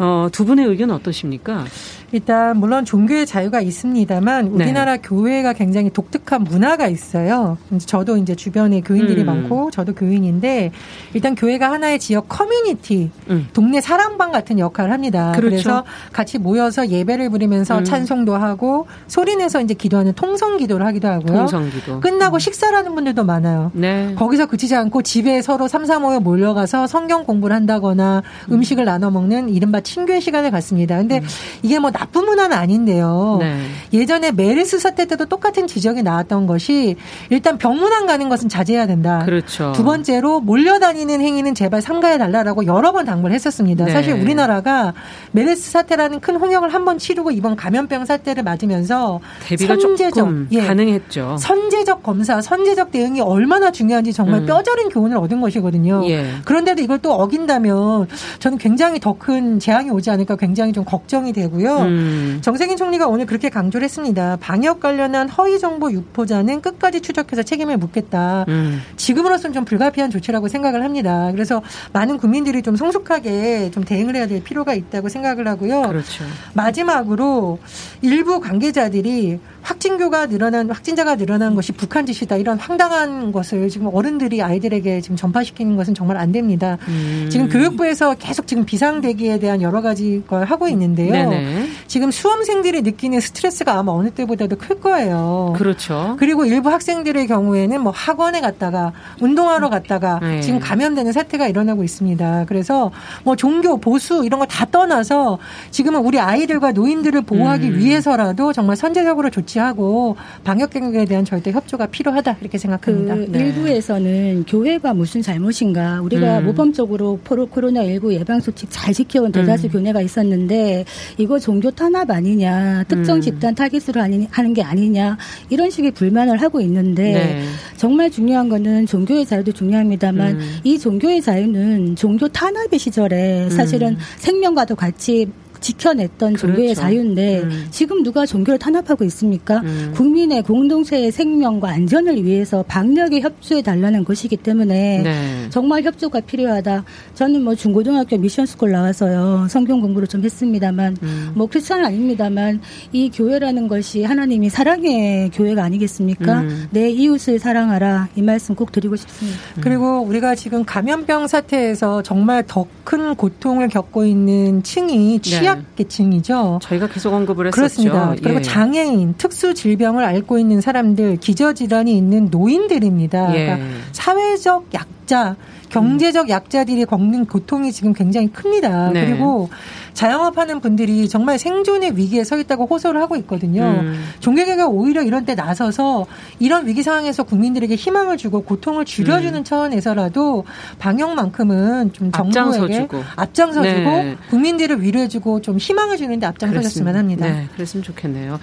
[0.00, 1.64] 어, 두 분의 의견 어떠십니까?
[2.12, 4.64] 일단 물론 종교의 자유가 있습니다만 네.
[4.64, 5.02] 우리나라 네.
[5.02, 7.58] 교회가 굉장히 독특한 문화가 있어요.
[7.86, 9.26] 저도 이제 주변에 교인들이 음.
[9.26, 10.72] 많고 저도 교인인데
[11.14, 13.46] 일단 교회가 하나의 지역 커뮤니티, 음.
[13.52, 15.32] 동네 사랑방 같은 역할을 합니다.
[15.36, 15.50] 그렇죠.
[15.50, 17.84] 그래서 같이 모여서 예배를 드리면서 음.
[17.84, 21.36] 찬송도 하고 소리내서 이제 기도하는 통성 기도를 하기도 하고요.
[21.36, 22.00] 통성 기도.
[22.00, 22.38] 끝나고 음.
[22.38, 23.70] 식사를 하는 분들도 많아요.
[23.74, 24.14] 네.
[24.16, 28.54] 거기서 그치지 않고 집에 서로 삼삼오오 몰려가서 성경 공부를 한다거나 음.
[28.54, 30.96] 음식을 나눠 먹는 이른바 친교의 시간을 갖습니다.
[30.96, 31.26] 근데 음.
[31.62, 33.38] 이게 뭐 나쁜 문화는 아닌데요.
[33.40, 33.60] 네.
[33.92, 36.96] 예전에 메르스 사태 때도 똑같은 지적이 나왔던 것이
[37.28, 39.22] 일단 병문안 가는 것은 자제해야 된다.
[39.24, 39.72] 그렇죠.
[39.72, 43.86] 두 번째로 몰려다니는 행위는 제발 삼가해 달라라고 여러 번 당부를 했었습니다.
[43.86, 43.92] 네.
[43.92, 44.94] 사실 우리나라가
[45.32, 51.36] 메르스 사태라는 큰 홍역을 한 번 치르고 이번 감염병 사태를 맞으면서 대비가 선제적 예, 가능했죠.
[51.38, 54.46] 선제적 검사, 선제적 대응이 얼마나 중요한지 정말 음.
[54.46, 56.02] 뼈저린 교훈을 얻은 것이거든요.
[56.08, 56.30] 예.
[56.46, 61.78] 그런데도 이걸 또 어긴다면 저는 굉장히 더 큰 재앙이 오지 않을까 굉장히 좀 걱정이 되고요.
[61.78, 62.38] 음.
[62.42, 64.36] 정세균 총리가 오늘 그렇게 강조를 했습니다.
[64.40, 68.44] 방역 관련한 허위 정보 유포자는 끝까지 추적해서 책임을 묻겠다.
[68.48, 68.80] 음.
[68.96, 71.30] 지금으로서는 좀 불가피한 조치라고 생각을 합니다.
[71.32, 71.62] 그래서
[71.92, 75.82] 많은 국민들이 좀 성숙하게 좀 대응을 해야 될 필요가 있다고 생각을 하고요.
[75.82, 76.24] 그렇죠.
[76.54, 77.58] 마지막으로
[78.02, 79.38] 일부 관계자들이
[79.70, 85.76] 확진교가 늘어난 확진자가 늘어난 것이 북한 짓이다 이런 황당한 것을 지금 어른들이 아이들에게 지금 전파시키는
[85.76, 86.76] 것은 정말 안 됩니다.
[86.88, 87.28] 음.
[87.30, 91.12] 지금 교육부에서 계속 지금 비상 대기에 대한 여러 가지 걸 하고 있는데요.
[91.12, 91.68] 네네.
[91.86, 95.54] 지금 수험생들이 느끼는 스트레스가 아마 어느 때보다도 클 거예요.
[95.56, 96.16] 그렇죠.
[96.18, 100.40] 그리고 일부 학생들의 경우에는 뭐 학원에 갔다가 운동하러 갔다가 네.
[100.40, 102.46] 지금 감염되는 사태가 일어나고 있습니다.
[102.48, 102.90] 그래서
[103.22, 105.38] 뭐 종교 보수 이런 거다 떠나서
[105.70, 107.78] 지금은 우리 아이들과 노인들을 보호하기 음.
[107.78, 113.14] 위해서라도 정말 선제적으로 조치 조치하고 방역 경영에 대한 절대 협조가 필요하다 이렇게 생각합니다.
[113.14, 113.38] 그 네.
[113.46, 116.46] 일부에서는 교회가 무슨 잘못인가 우리가 음.
[116.46, 119.70] 모범적으로 코로나 19 예방 수칙 잘 지켜온 대다수 음.
[119.72, 120.84] 교회가 있었는데
[121.18, 123.20] 이거 종교 탄압 아니냐 특정 음.
[123.20, 125.18] 집단 타깃으로 하는 게 아니냐
[125.50, 127.44] 이런 식의 불만을 하고 있는데 네.
[127.76, 130.58] 정말 중요한 거는 종교의 자유도 중요합니다만 음.
[130.64, 133.98] 이 종교의 자유는 종교 탄압의 시절에 사실은 음.
[134.16, 135.28] 생명과도 같이
[135.60, 136.46] 지켜냈던 그렇죠.
[136.46, 137.66] 종교의 자유인데 음.
[137.70, 139.58] 지금 누가 종교를 탄압하고 있습니까?
[139.58, 139.92] 음.
[139.94, 145.46] 국민의 공동체의 생명과 안전을 위해서 방역에 협조해 달라는 것이기 때문에 네.
[145.50, 146.84] 정말 협조가 필요하다.
[147.14, 151.32] 저는 뭐 중고등학교 미션스쿨 나와서요 성경 공부를 좀 했습니다만 음.
[151.34, 152.60] 뭐 크리스천 아닙니다만
[152.92, 156.40] 이 교회라는 것이 하나님이 사랑의 교회가 아니겠습니까?
[156.40, 156.66] 음.
[156.70, 159.38] 내 이웃을 사랑하라 이 말씀 꼭 드리고 싶습니다.
[159.56, 159.60] 음.
[159.62, 166.60] 그리고 우리가 지금 감염병 사태에서 정말 더 큰 고통을 겪고 있는 층이 취약 취약계층이죠.
[166.62, 167.56] 저희가 계속 언급을 했었죠.
[167.56, 168.14] 그렇습니다.
[168.22, 168.42] 그리고 예.
[168.42, 173.34] 장애인, 특수 질병을 앓고 있는 사람들, 기저질환이 있는 노인들입니다.
[173.34, 173.44] 예.
[173.46, 175.34] 그러니까 사회적 약 자
[175.70, 178.90] 경제적 약자들이 겪는 고통이 지금 굉장히 큽니다.
[178.90, 179.06] 네.
[179.06, 179.50] 그리고
[179.92, 183.62] 자영업하는 분들이 정말 생존의 위기에 서 있다고 호소를 하고 있거든요.
[183.64, 184.04] 음.
[184.20, 186.06] 종교계가 오히려 이런 때 나서서
[186.38, 189.42] 이런 위기 상황에서 국민들에게 희망을 주고 고통을 줄여주는 음.
[189.42, 190.44] 차원에서라도
[190.78, 194.16] 방역만큼은 좀 정부에게 앞장서주고, 앞장서주고 네.
[194.30, 197.26] 국민들을 위로해주고 좀 희망을 주는데 앞장서줬으면 합니다.
[197.26, 198.38] 네, 그랬으면 좋겠네요.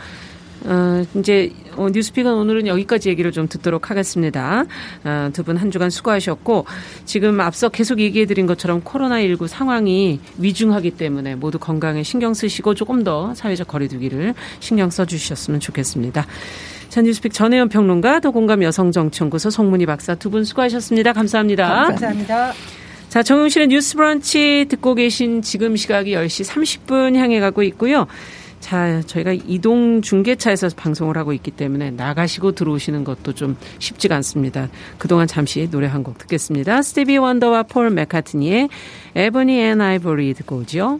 [0.65, 4.65] 어, 이제 어, 뉴스픽은 오늘은 여기까지 얘기를 좀 듣도록 하겠습니다.
[5.03, 6.65] 어, 두분 한 주간 수고하셨고
[7.05, 13.33] 지금 앞서 계속 얘기해드린 것처럼 코로나19 상황이 위중하기 때문에 모두 건강에 신경 쓰시고 조금 더
[13.35, 16.25] 사회적 거리두기를 신경 써주셨으면 좋겠습니다.
[16.89, 21.13] 자, 뉴스픽 전혜연 평론가, 도공감 여성정치연구소 송문희 박사 두 분 수고하셨습니다.
[21.13, 21.85] 감사합니다.
[21.87, 22.53] 감사합니다.
[23.09, 28.07] 자, 정용실의 뉴스 브런치 듣고 계신 지금 시각이 10시 30분 향해 가고 있고요.
[28.59, 34.67] 자, 저희가 이동 중계차에서 방송을 하고 있기 때문에 나가시고 들어오시는 것도 좀 쉽지가 않습니다.
[34.97, 36.81] 그동안 잠시 노래 한 곡 듣겠습니다.
[36.81, 38.69] 스티비 원더와 폴 맥카트니의
[39.15, 40.99] 에버니 앤 아이보리 듣고 오죠.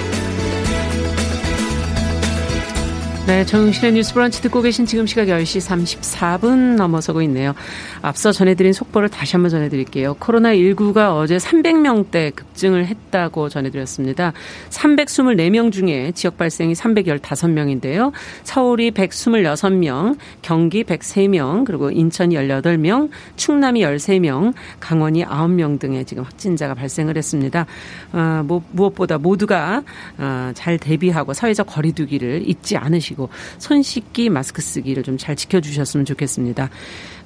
[3.27, 7.53] 네, 정용실의 뉴스 브런치 듣고 계신 지금 시각 10시 34분 넘어서고 있네요.
[8.01, 10.15] 앞서 전해드린 속보를 다시 한번 전해드릴게요.
[10.15, 14.33] 코로나19가 어제 300명대 급증을 했다고 전해드렸습니다.
[14.69, 18.11] 324명 중에 지역 발생이 315명인데요.
[18.43, 27.15] 서울이 126명, 경기 103명, 그리고 인천이 18명, 충남이 13명, 강원이 9명 등의 지금 확진자가 발생을
[27.17, 27.67] 했습니다.
[28.13, 29.83] 아, 뭐, 무엇보다 모두가
[30.17, 36.05] 아, 잘 대비하고 사회적 거리두기를 잊지 않으시 고 손 씻기, 마스크 쓰기를 좀 잘 지켜주셨으면
[36.05, 36.69] 좋겠습니다.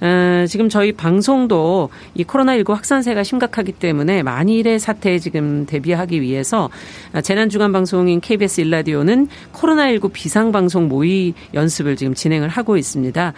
[0.02, 6.70] 어, 지금 저희 방송도 이 코로나19 확산세가 심각하기 때문에 만일의 사태에 지금 대비하기 위해서
[7.24, 13.34] 재난주간 방송인 KBS 일라디오는 코로나19 비상방송 모의 연습을 지금 진행을 하고 있습니다.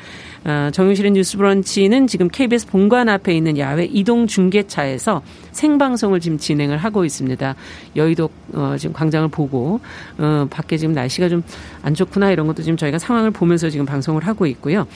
[0.45, 6.77] 어, 정용실의 뉴스 브런치는 지금 KBS 본관 앞에 있는 야외 이동 중계차에서 생방송을 지금 진행을
[6.77, 7.55] 하고 있습니다.
[7.95, 9.79] 여의도 어, 지금 광장을 보고
[10.17, 11.43] 어, 밖에 지금 날씨가 좀
[11.87, 14.87] 안 좋구나 이런 것도 지금 저희가 상황을 보면서 지금 방송을 하고 있고요.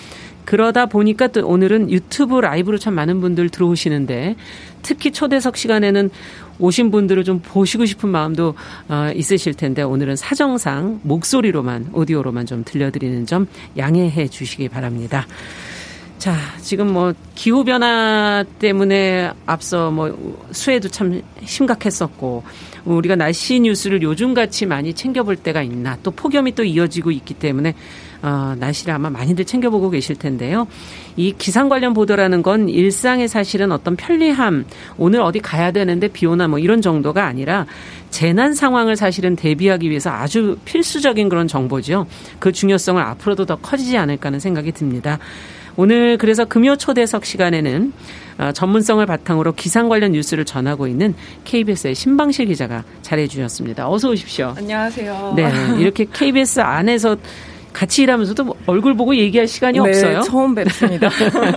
[0.45, 4.35] 그러다 보니까 또 오늘은 유튜브 라이브로 참 많은 분들 들어오시는데
[4.81, 6.09] 특히 초대석 시간에는
[6.59, 8.55] 오신 분들을 좀 보시고 싶은 마음도
[8.87, 15.25] 어, 있으실 텐데 오늘은 사정상 목소리로만 오디오로만 좀 들려드리는 점 양해해 주시기 바랍니다.
[16.21, 22.43] 자, 지금 뭐 기후 변화 때문에 앞서 뭐 수해도 참 심각했었고
[22.85, 27.73] 우리가 날씨 뉴스를 요즘 같이 많이 챙겨볼 때가 있나 또 폭염이 또 이어지고 있기 때문에
[28.21, 30.67] 어, 날씨를 아마 많이들 챙겨보고 계실 텐데요.
[31.15, 34.65] 이 기상 관련 보도라는 건 일상의 사실은 어떤 편리함,
[34.97, 37.65] 오늘 어디 가야 되는데 비 오나 뭐 이런 정도가 아니라
[38.09, 42.05] 재난 상황을 사실은 대비하기 위해서 아주 필수적인 그런 정보죠.
[42.39, 45.17] 그 중요성을 앞으로도 더 커지지 않을까 하는 생각이 듭니다.
[45.77, 47.93] 오늘 그래서 금요 초대석 시간에는
[48.37, 51.13] 어, 전문성을 바탕으로 기상 관련 뉴스를 전하고 있는
[51.45, 53.89] KBS의 신방실 기자가 잘해 주셨습니다.
[53.89, 54.53] 어서 오십시오.
[54.57, 55.33] 안녕하세요.
[55.35, 57.17] 네, 이렇게 KBS 안에서
[57.73, 60.21] 같이 일하면서도 뭐 얼굴 보고 얘기할 시간이 네, 없어요.
[60.21, 61.09] 처음 뵙습니다.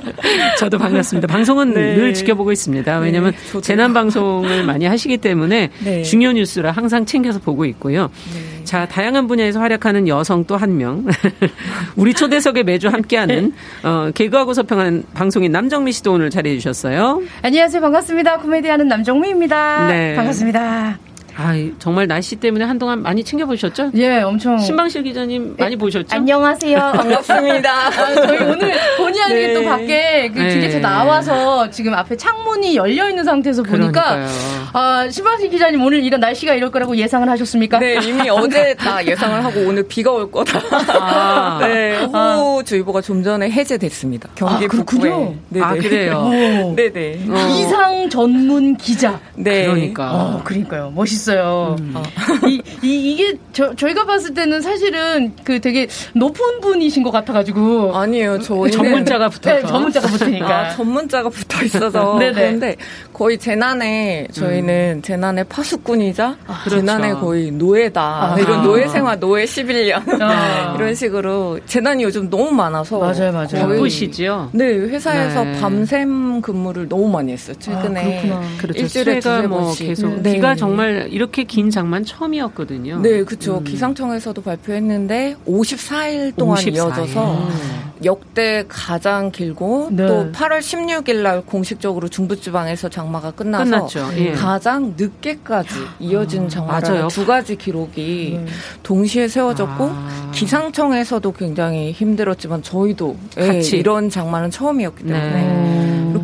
[0.58, 1.26] 저도 반갑습니다.
[1.28, 1.96] 방송은 네.
[1.96, 2.98] 늘 지켜보고 있습니다.
[2.98, 6.02] 왜냐하면 네, 재난 방송을 많이 하시기 때문에 네.
[6.02, 8.10] 중요 뉴스라 항상 챙겨서 보고 있고요.
[8.32, 8.64] 네.
[8.64, 11.04] 자, 다양한 분야에서 활약하는 여성 또 한 명.
[11.96, 17.22] 우리 초대석에 매주 함께하는 어, 개그하고 서평하는 방송인 남정미 씨도 오늘 자리해 주셨어요.
[17.42, 17.80] 안녕하세요.
[17.82, 18.38] 반갑습니다.
[18.38, 19.88] 코미디하는 남정미입니다.
[19.88, 20.14] 네.
[20.14, 21.13] 반갑습니다.
[21.36, 23.90] 아, 정말 날씨 때문에 한동안 많이 챙겨보셨죠?
[23.94, 24.58] 예, 엄청.
[24.58, 26.14] 신방실 기자님 많이 예, 보셨죠?
[26.14, 26.78] 안녕하세요.
[26.94, 27.70] 반갑습니다.
[27.88, 29.54] 아, 저희 오늘 본의 아니게 네.
[29.54, 30.80] 또 밖에 그 중계차 네.
[30.80, 34.26] 나와서 지금 앞에 창문이 열려 있는 상태에서 보니까
[34.72, 37.78] 아, 신방실 기자님 오늘 이런 날씨가 이럴 거라고 예상을 하셨습니까?
[37.78, 40.60] 네, 이미 어제 다 예상을 하고 오늘 비가 올 거다.
[41.00, 41.58] 아.
[41.66, 44.30] 네, 호우주의보가 좀 전에 해제됐습니다.
[44.36, 45.36] 경기 아, 북부에.
[45.48, 46.28] 네, 아, 그래요?
[46.76, 46.90] 네네.
[46.92, 47.26] 네.
[47.28, 47.48] 어.
[47.48, 49.20] 기상 전문 기자.
[49.34, 49.66] 네.
[49.66, 50.12] 그러니까.
[50.12, 50.92] 어, 그러니까요.
[50.94, 51.76] 멋있 있어요.
[51.80, 51.92] 음.
[51.96, 52.02] 어.
[52.46, 57.94] 이, 이, 이 게 저, 저희가 봤을 때는 사실은 그 되게 높은 분이신 것 같아가지고.
[57.96, 58.40] 아니에요.
[58.40, 60.58] 저희 전문자가 붙어 네, 전문자가 붙으니까.
[60.58, 62.14] 아, 전문자가 붙어 있어서.
[62.18, 62.76] 그런데
[63.12, 65.02] 거의 재난에 저희는 음.
[65.02, 66.80] 재난의 파수꾼이자 아, 그렇죠.
[66.80, 68.02] 재난의 거의 노예다.
[68.34, 68.36] 아.
[68.38, 70.20] 이런 노예 생활, 노예 11년.
[70.20, 70.74] 아.
[70.76, 72.98] 이런 식으로 재난이 요즘 너무 많아서.
[72.98, 73.68] 맞아요, 맞아요.
[73.68, 74.50] 바쁘시죠?
[74.52, 75.60] 네, 회사에서 네.
[75.60, 77.56] 밤샘 근무를 너무 많이 했어요.
[77.60, 78.30] 최근에.
[78.32, 78.80] 아, 그렇죠.
[78.80, 80.20] 일주일에 두세 뭐 계속.
[80.22, 80.34] 네.
[80.34, 82.98] 비가 정말 이렇게 긴 장만 처음이었거든요.
[82.98, 83.58] 네, 그렇죠.
[83.58, 83.64] 음.
[83.64, 86.74] 기상청에서도 발표했는데 54일 동안 54일.
[86.74, 87.84] 이어져서 음.
[88.04, 90.08] 역대 가장 길고 네.
[90.08, 93.86] 또 8월 16일 날 공식적으로 중부지방에서 장마가 끝나서.
[94.16, 94.32] 예.
[94.32, 95.68] 가장 늦게까지
[96.00, 98.52] 이어진 아, 장마라는 두 가지 기록이 네.
[98.82, 100.30] 동시에 세워졌고 아.
[100.34, 105.74] 기상청에서도 굉장히 힘들었지만 저희도 예, 같이 예, 이런 장마는 처음이었기 때문에 네.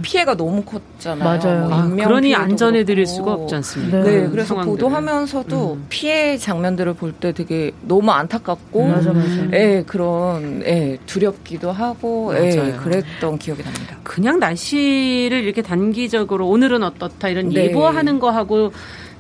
[0.03, 1.25] 피해가 너무 컸잖아요.
[1.25, 1.69] 맞아요.
[1.69, 4.03] 뭐 아, 그러니 안전해 드릴 수가 없지 않습니까?
[4.03, 4.79] 네, 네 그래서 상황들을.
[4.81, 5.87] 보도하면서도 음.
[5.89, 8.91] 피해 장면들을 볼 때 되게 너무 안타깝고, 음.
[8.93, 9.29] 맞아, 맞아.
[9.53, 13.97] 예, 그런 예, 두렵기도 하고, 예, 그랬던 기억이 납니다.
[14.03, 17.67] 그냥 날씨를 이렇게 단기적으로 오늘은 어떻다 이런 네.
[17.67, 18.73] 예보하는 거 하고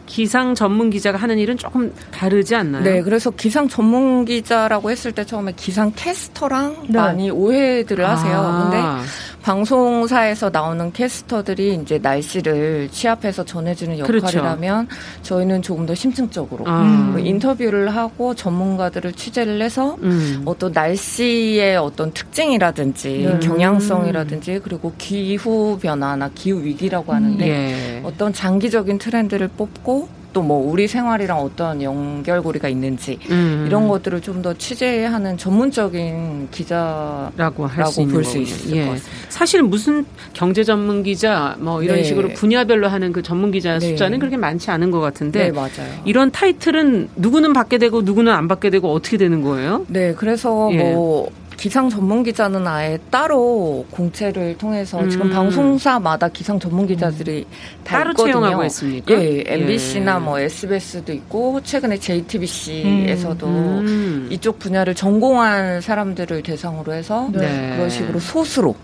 [0.06, 2.82] 기상 전문 기자가 하는 일은 조금 다르지 않나요?
[2.82, 6.98] 네, 그래서 기상 전문 기자라고 했을 때 처음에 기상 캐스터랑 네.
[6.98, 8.36] 많이 오해들을 하세요.
[8.36, 8.62] 아.
[8.62, 9.08] 근데
[9.42, 14.26] 방송사에서 나오는 캐스터들이 이제 날씨를 취합해서 전해주는 그렇죠.
[14.26, 15.02] 역할이라면 그렇죠.
[15.22, 17.12] 저희는 조금 더 심층적으로 아.
[17.14, 20.42] 그 인터뷰를 하고 전문가들을 취재를 해서 음.
[20.44, 23.40] 어떤 날씨의 어떤 특징이라든지 음.
[23.40, 28.02] 경향성이라든지 그리고 기후 변화나 기후 위기라고 하는데 예.
[28.04, 33.64] 어떤 장기적인 트렌드를 뽑고 또 뭐 우리 생활이랑 어떤 연결고리가 있는지 음.
[33.66, 37.68] 이런 것들을 좀 더 취재하는 전문적인 기자라고
[38.10, 38.84] 볼 수 있을 예.
[38.86, 39.10] 것 같습니다.
[39.28, 42.04] 사실 무슨 경제 전문 기자 뭐 이런 네.
[42.04, 43.88] 식으로 분야별로 하는 그 전문 기자 네.
[43.88, 45.70] 숫자는 그렇게 많지 않은 것 같은데 네.
[46.06, 49.84] 이런 타이틀은 누구는 받게 되고 누구는 안 받게 되고 어떻게 되는 거예요?
[49.88, 50.78] 네, 그래서 예.
[50.78, 51.30] 뭐
[51.60, 55.10] 기상 전문 기자는 아예 따로 공채를 통해서 음.
[55.10, 57.84] 지금 방송사마다 기상 전문 기자들이 음.
[57.84, 58.32] 다 따로 있거든요.
[58.32, 59.12] 채용하고 있습니까?
[59.12, 60.18] 예, MBC나 예.
[60.20, 63.52] 뭐 SBS도 있고 최근에 JTBC에서도 음.
[63.52, 64.28] 음.
[64.30, 67.74] 이쪽 분야를 전공한 사람들을 대상으로 해서 네.
[67.76, 68.74] 그런 식으로 소수로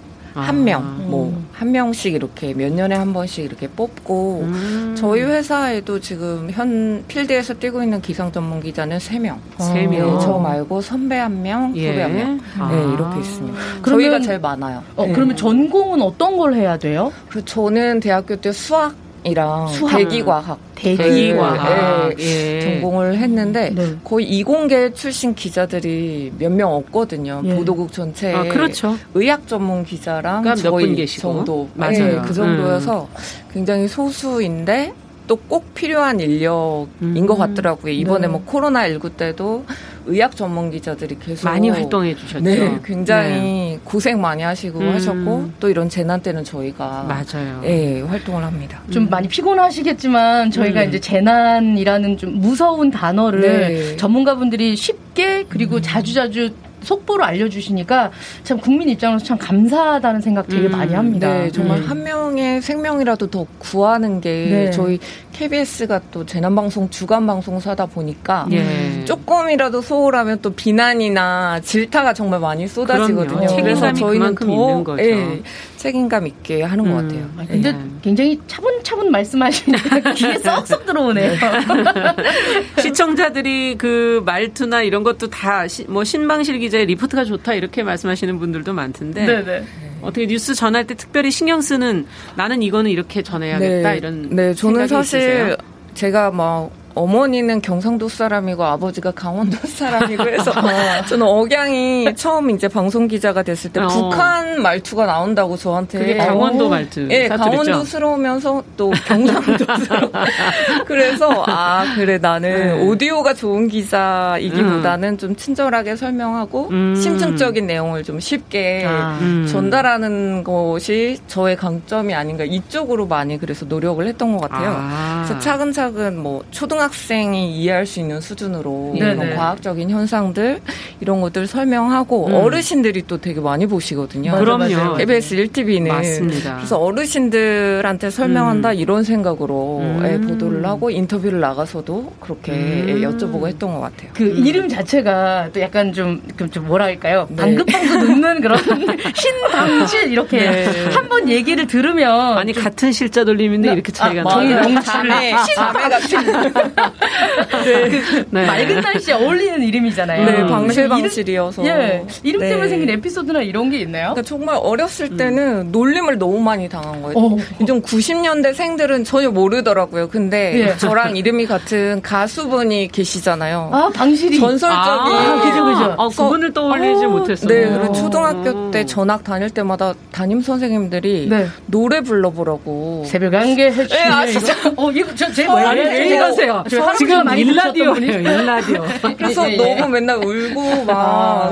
[0.42, 1.02] 한 명, 아.
[1.06, 4.94] 뭐한 명씩 이렇게 몇 년에 한 번씩 이렇게 뽑고 음.
[4.96, 9.40] 저희 회사에도 지금 현 필드에서 뛰고 있는 기상 전문 기자는 세 명.
[9.58, 10.18] 세 명.
[10.18, 11.90] 네, 저 말고 선배 한 명, 예.
[11.90, 12.40] 후배 한 명.
[12.58, 12.70] 아.
[12.70, 13.58] 네, 이렇게 있습니다.
[13.82, 14.82] 그러면, 저희가 제일 많아요.
[14.96, 15.12] 어, 네.
[15.12, 17.12] 그러면 전공은 어떤 걸 해야 돼요?
[17.28, 18.94] 그 저는 대학교 때 수학
[19.24, 22.60] 이랑 대기과학 대기과학 네, 예.
[22.60, 23.96] 전공을 했는데 네.
[24.04, 27.42] 거의 이공계 출신 기자들이 몇 명 없거든요.
[27.44, 27.54] 예.
[27.56, 28.96] 보도국 전체에 아, 그렇죠.
[29.14, 31.92] 의학 전문 기자랑 그러니까 저희 정도 맞아요.
[31.92, 33.16] 네, 그 정도여서 음.
[33.52, 34.92] 굉장히 소수인데
[35.26, 37.26] 또 꼭 필요한 인력인 음.
[37.26, 37.92] 것 같더라고요.
[37.92, 38.32] 이번에 네.
[38.32, 39.64] 뭐 코로나 19 때도
[40.06, 42.44] 의학 전문 기자들이 계속 많이 활동해 주셨죠.
[42.44, 43.80] 네, 굉장히 네.
[43.84, 44.94] 고생 많이 하시고 음.
[44.94, 47.60] 하셨고 또 이런 재난 때는 저희가 맞아요.
[47.64, 48.80] 예, 활동을 합니다.
[48.90, 49.08] 좀 음.
[49.10, 50.88] 많이 피곤하시겠지만 저희가 음.
[50.88, 53.96] 이제 재난이라는 좀 무서운 단어를 네.
[53.96, 55.82] 전문가분들이 쉽게 그리고 음.
[55.82, 56.50] 자주자주
[56.82, 58.10] 속보로 알려주시니까
[58.44, 61.28] 참 국민 입장으로서 참 감사하다는 생각 되게 음, 많이 합니다.
[61.28, 61.84] 네, 정말 음.
[61.86, 64.70] 한 명의 생명이라도 더 구하는 게 네.
[64.70, 64.98] 저희
[65.32, 69.04] KBS가 또 재난방송 주간 방송사다 보니까 예.
[69.04, 73.46] 조금이라도 소홀하면 또 비난이나 질타가 정말 많이 쏟아지거든요.
[73.56, 75.42] 그래서 저희는 더 예,
[75.86, 76.90] 책임감 있게 하는 음.
[76.90, 77.30] 것 같아요.
[77.38, 77.78] 아, 근데 네.
[78.02, 81.32] 굉장히 차분차분 말씀하시니까 귀에 쏙쏙 들어오네요.
[82.82, 89.26] 시청자들이 그 말투나 이런 것도 다 뭐 신방실 기자의 리포트가 좋다 이렇게 말씀하시는 분들도 많던데
[89.26, 89.64] 네네.
[90.02, 92.06] 어떻게 뉴스 전할 때 특별히 신경 쓰는
[92.36, 93.96] 나는 이거는 이렇게 전해야겠다 네.
[93.96, 95.56] 이런 네 저는 사실 있으세요?
[95.94, 100.50] 제가 막 어머니는 경상도 사람이고 아버지가 강원도 사람이고 해서
[101.06, 103.86] 저는 억양이 처음 이제 방송 기자가 됐을 때 어.
[103.86, 107.02] 북한 말투가 나온다고 저한테 그게 강원도 말투.
[107.10, 110.10] 예, 네, 강원도스러우면서 또 경상도스러워.
[110.86, 112.86] 그래서 아 그래 나는 네.
[112.86, 115.18] 오디오가 좋은 기자이기보다는 음.
[115.18, 116.94] 좀 친절하게 설명하고 음.
[116.96, 119.18] 심층적인 내용을 좀 쉽게 아.
[119.20, 119.46] 음.
[119.46, 124.74] 전달하는 것이 저의 강점이 아닌가 이쪽으로 많이 그래서 노력을 했던 것 같아요.
[124.78, 125.24] 아.
[125.26, 130.60] 그래서 차근차근 뭐 초등학교 초등학생이 이해할 수 있는 수준으로 이런 과학적인 현상들
[131.00, 132.34] 이런 것들 설명하고 음.
[132.34, 134.36] 어르신들이 또 되게 많이 보시거든요.
[134.36, 134.94] 그럼요.
[134.96, 136.56] KBS 1TV는 맞습니다.
[136.56, 138.74] 그래서 어르신들한테 설명한다 음.
[138.74, 140.02] 이런 생각으로 음.
[140.04, 143.00] 예, 보도를 하고 인터뷰를 나가서도 그렇게 예, 음.
[143.02, 144.10] 여쭤보고 했던 것 같아요.
[144.14, 144.46] 그 음.
[144.46, 147.26] 이름 자체가 또 약간 좀, 좀 뭐라 할까요?
[147.30, 147.36] 네.
[147.36, 148.58] 방긋방긋 웃는 그런
[149.14, 150.88] 신방실 이렇게 네.
[150.90, 154.80] 한번 얘기를 들으면 아니 같은 실자 돌림인데 이렇게 차이가 아, 나요.
[154.82, 157.88] 자매, 자매 같은 네.
[157.88, 158.46] 그 네.
[158.46, 160.24] 맑은 날씨에 어울리는 이름이잖아요.
[160.24, 161.62] 네, 방실방실이어서.
[161.62, 162.48] 이름, 예, 이름 네.
[162.50, 164.10] 때문에 생긴 에피소드나 이런 게 있나요?
[164.12, 165.16] 그러니까 정말 어렸을 음.
[165.16, 165.72] 때는 음.
[165.72, 167.16] 놀림을 너무 많이 당한 거예요.
[167.16, 167.36] 어.
[167.66, 170.08] 좀 90년대 생들은 전혀 모르더라고요.
[170.08, 170.76] 근데 예.
[170.76, 173.70] 저랑 이름이 같은 가수분이 계시잖아요.
[173.72, 174.38] 아, 방실이.
[174.38, 174.76] 전설적인.
[174.76, 175.94] 아, 그죠, 그죠.
[175.98, 177.48] 아, 그분을 떠올리지 아, 못했어요.
[177.48, 181.46] 네, 그리고 초등학교 때 전학 다닐 때마다 담임 선생님들이 네.
[181.66, 183.04] 노래 불러보라고.
[183.06, 183.86] 새벽 안개 해주세요.
[183.88, 184.54] 네, 아, 진짜.
[184.76, 185.72] 어, 이거 저, 제 뭐야?
[185.72, 186.64] 읽으세요.
[186.68, 188.84] 지금 일라디오예요, 일라디오.
[189.16, 189.56] 그래서 예, 예.
[189.76, 190.96] 너무 맨날 울고 막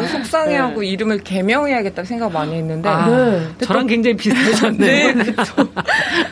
[0.00, 0.86] 아, 속상해하고 네.
[0.88, 3.46] 이름을 개명해야겠다 생각 많이 했는데 아, 네.
[3.66, 5.14] 저랑 또, 굉장히 비슷하셨네요.
[5.14, 5.24] 네,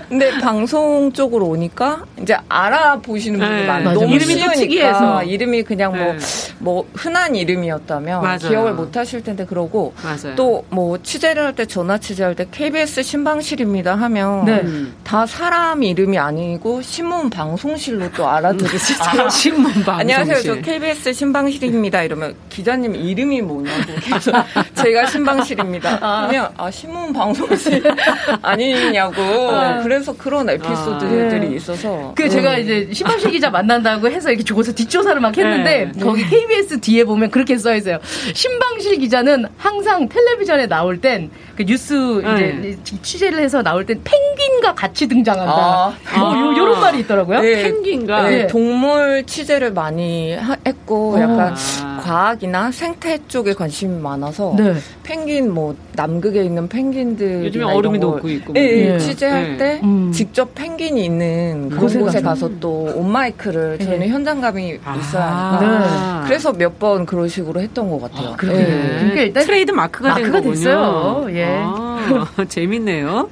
[0.09, 3.95] 근데 방송 쪽으로 오니까 이제 알아보시는 분이 네, 많아요.
[3.95, 5.23] 너무 이름이 쉬우니까 특이해서.
[5.25, 6.19] 이름이 그냥 뭐, 네.
[6.59, 8.39] 뭐 흔한 이름이었다면 맞아요.
[8.39, 9.95] 기억을 못 하실 텐데 그러고
[10.37, 14.63] 또 뭐 취재를 할 때 전화 취재할 때 KBS 신방실입니다 하면 네.
[15.05, 20.01] 다 사람 이름이 아니고 신문 방송실로 또 알아 들으시 아, 신문 방.
[20.01, 20.43] 안녕하세요.
[20.43, 22.03] 저 KBS 신방실입니다.
[22.03, 24.35] 이러면 기자님 이름이 뭐냐고 계속
[24.75, 25.99] 제가 신방실입니다.
[26.01, 26.27] 아.
[26.29, 27.83] 그러면 아 신문 방송실
[28.43, 29.23] 아니냐고.
[29.51, 29.83] 아.
[29.83, 31.51] 그래서 그런 에피소드들이 아.
[31.51, 31.57] 네.
[31.57, 32.13] 있어서.
[32.17, 32.29] 그 음.
[32.29, 36.05] 제가 이제 신방실 기자 만난다고 해서 이렇게 조고서 뒷조사를 막 했는데 네.
[36.05, 37.99] 거기 KBS 뒤에 보면 그렇게 써 있어요.
[38.35, 42.77] 신방실 기자는 항상 텔레비전에 나올 땐그 뉴스 이제 네.
[43.03, 44.33] 취재를 해서 나올 땐 펭귄
[44.63, 45.53] 펭귄과 같이 등장한다.
[45.53, 46.19] 아.
[46.19, 47.41] 뭐 요, 요런 말이 있더라고요.
[47.41, 52.01] 네, 펭귄과 네, 동물 취재를 많이 하, 했고 약간 아.
[52.03, 54.75] 과학이나 생태 쪽에 관심이 많아서 네.
[55.03, 58.99] 펭귄 뭐 남극에 있는 펭귄들 요즘에 얼음이 녹고 있고 네, 네.
[58.99, 60.11] 취재할 때 음.
[60.13, 64.09] 직접 펭귄이 있는 그런 곳에 가서 또 온마이크를 저희는 네.
[64.09, 64.97] 현장감이 아.
[64.97, 66.27] 있어야 하니까 네.
[66.29, 68.31] 그래서 몇 번 그런 식으로 했던 것 같아요.
[68.31, 71.27] 아, 그렇게 그러니까 일단 트레이드 마크가, 마크가 된 됐어요.
[71.31, 71.61] 예.
[71.63, 73.29] 아, 재밌네요.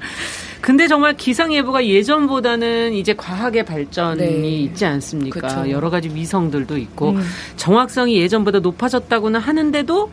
[0.61, 4.49] 근데 정말 기상 예보가 예전보다는 이제 과학의 발전이 네.
[4.49, 5.41] 있지 않습니까?
[5.41, 5.71] 그쵸.
[5.71, 7.23] 여러 가지 위성들도 있고 음.
[7.57, 10.11] 정확성이 예전보다 높아졌다고는 하는데도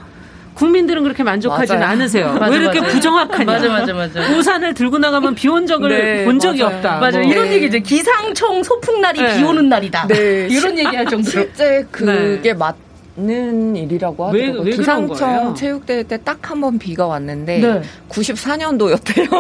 [0.58, 1.92] 국민들은 그렇게 만족하지는 맞아요.
[1.94, 2.34] 않으세요.
[2.34, 2.94] 맞아, 왜 이렇게 맞아.
[2.94, 3.46] 부정확하냐?
[3.46, 4.20] 맞아, 맞아, 맞아.
[4.38, 6.76] 우산을 들고 나가면 비 온 적을 네, 본 적이 맞아요.
[6.78, 7.00] 없다.
[7.00, 7.22] 맞아요.
[7.24, 7.32] 뭐.
[7.32, 7.54] 이런 네.
[7.56, 7.80] 얘기죠.
[7.80, 9.38] 기상청 소풍날이 네.
[9.38, 10.08] 비 오는 날이다.
[10.08, 10.48] 네.
[10.52, 11.30] 이런 얘기 할 정도.
[11.30, 12.76] 실제 그게 맞.
[13.20, 14.60] 는 일이라고 하더라고요.
[14.62, 17.82] 왜, 왜 기상청 체육대회 때 딱 한 번 비가 왔는데 네.
[18.10, 19.34] 94년도였대요.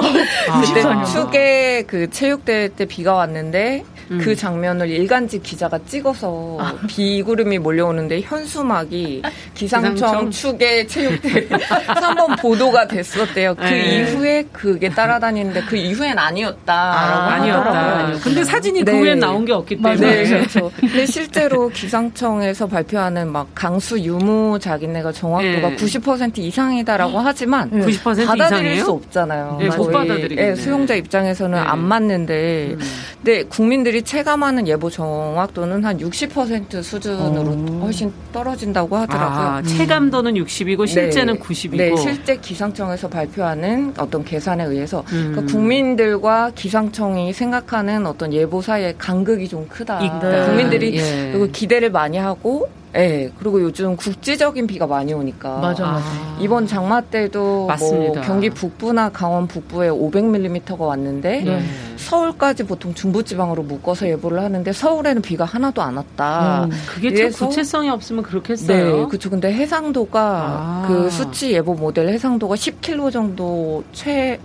[0.49, 0.61] 아.
[0.65, 4.19] 그때 축에 그 체육대회 때 비가 왔는데 음.
[4.21, 6.73] 그 장면을 일간지 기자가 찍어서 아.
[6.87, 9.21] 비구름이 몰려오는데 현수막이
[9.53, 10.31] 기상청, 기상청?
[10.31, 11.47] 축의 체육대회
[11.87, 13.55] 한번 보도가 됐었대요.
[13.55, 13.99] 그 네.
[13.99, 18.19] 이후에 그게 따라다니는데 그 이후엔 아니었다라고 아, 아니었다.
[18.23, 18.91] 근데 사진이 그 네.
[18.91, 19.95] 그 후엔 나온 게 없기 때문에.
[19.95, 20.71] 네, 그렇죠.
[20.79, 25.75] 근데 실제로 기상청에서 발표하는 막 강수 유무 자기네가 정확도가 네.
[25.75, 28.83] 90% 이상이다라고 하지만 90% 받아들일 이상이에요?
[28.83, 29.57] 수 없잖아요.
[29.59, 30.55] 네, 못 받아들이겠네.
[30.55, 32.79] 수용자 입장에서는 안 맞는데 음.
[33.17, 37.79] 근데 국민들이 체감하는 예보 정확도는 한 60% 수준으로 오.
[37.83, 39.47] 훨씬 떨어진다고 하더라고요.
[39.47, 41.39] 아, 체감도는 60이고 실제는 네.
[41.39, 41.77] 90이고.
[41.77, 45.31] 네, 실제 기상청에서 발표하는 어떤 계산에 의해서 음.
[45.31, 50.01] 그러니까 국민들과 기상청이 생각하는 어떤 예보 사이의 간극이 좀 크다.
[50.01, 50.45] 있다.
[50.45, 51.31] 국민들이 예.
[51.31, 55.57] 그리고 기대를 많이 하고 네, 그리고 요즘 국지적인 비가 많이 오니까.
[55.59, 56.05] 맞아, 맞아.
[56.05, 56.37] 아.
[56.39, 58.13] 이번 장마 때도 뭐 맞습니다.
[58.13, 61.63] 뭐 경기 북부나 강원 북부에 500mm가 왔는데 네.
[61.97, 66.65] 서울까지 보통 중부지방으로 묶어서 예보를 하는데 서울에는 비가 하나도 안 왔다.
[66.65, 68.97] 음, 그게 참 구체성이 없으면 그렇겠어요.
[68.97, 69.29] 네, 그렇죠.
[69.29, 70.85] 근데 해상도가 아.
[70.87, 74.39] 그 수치 예보 모델 해상도가 10km 정도 최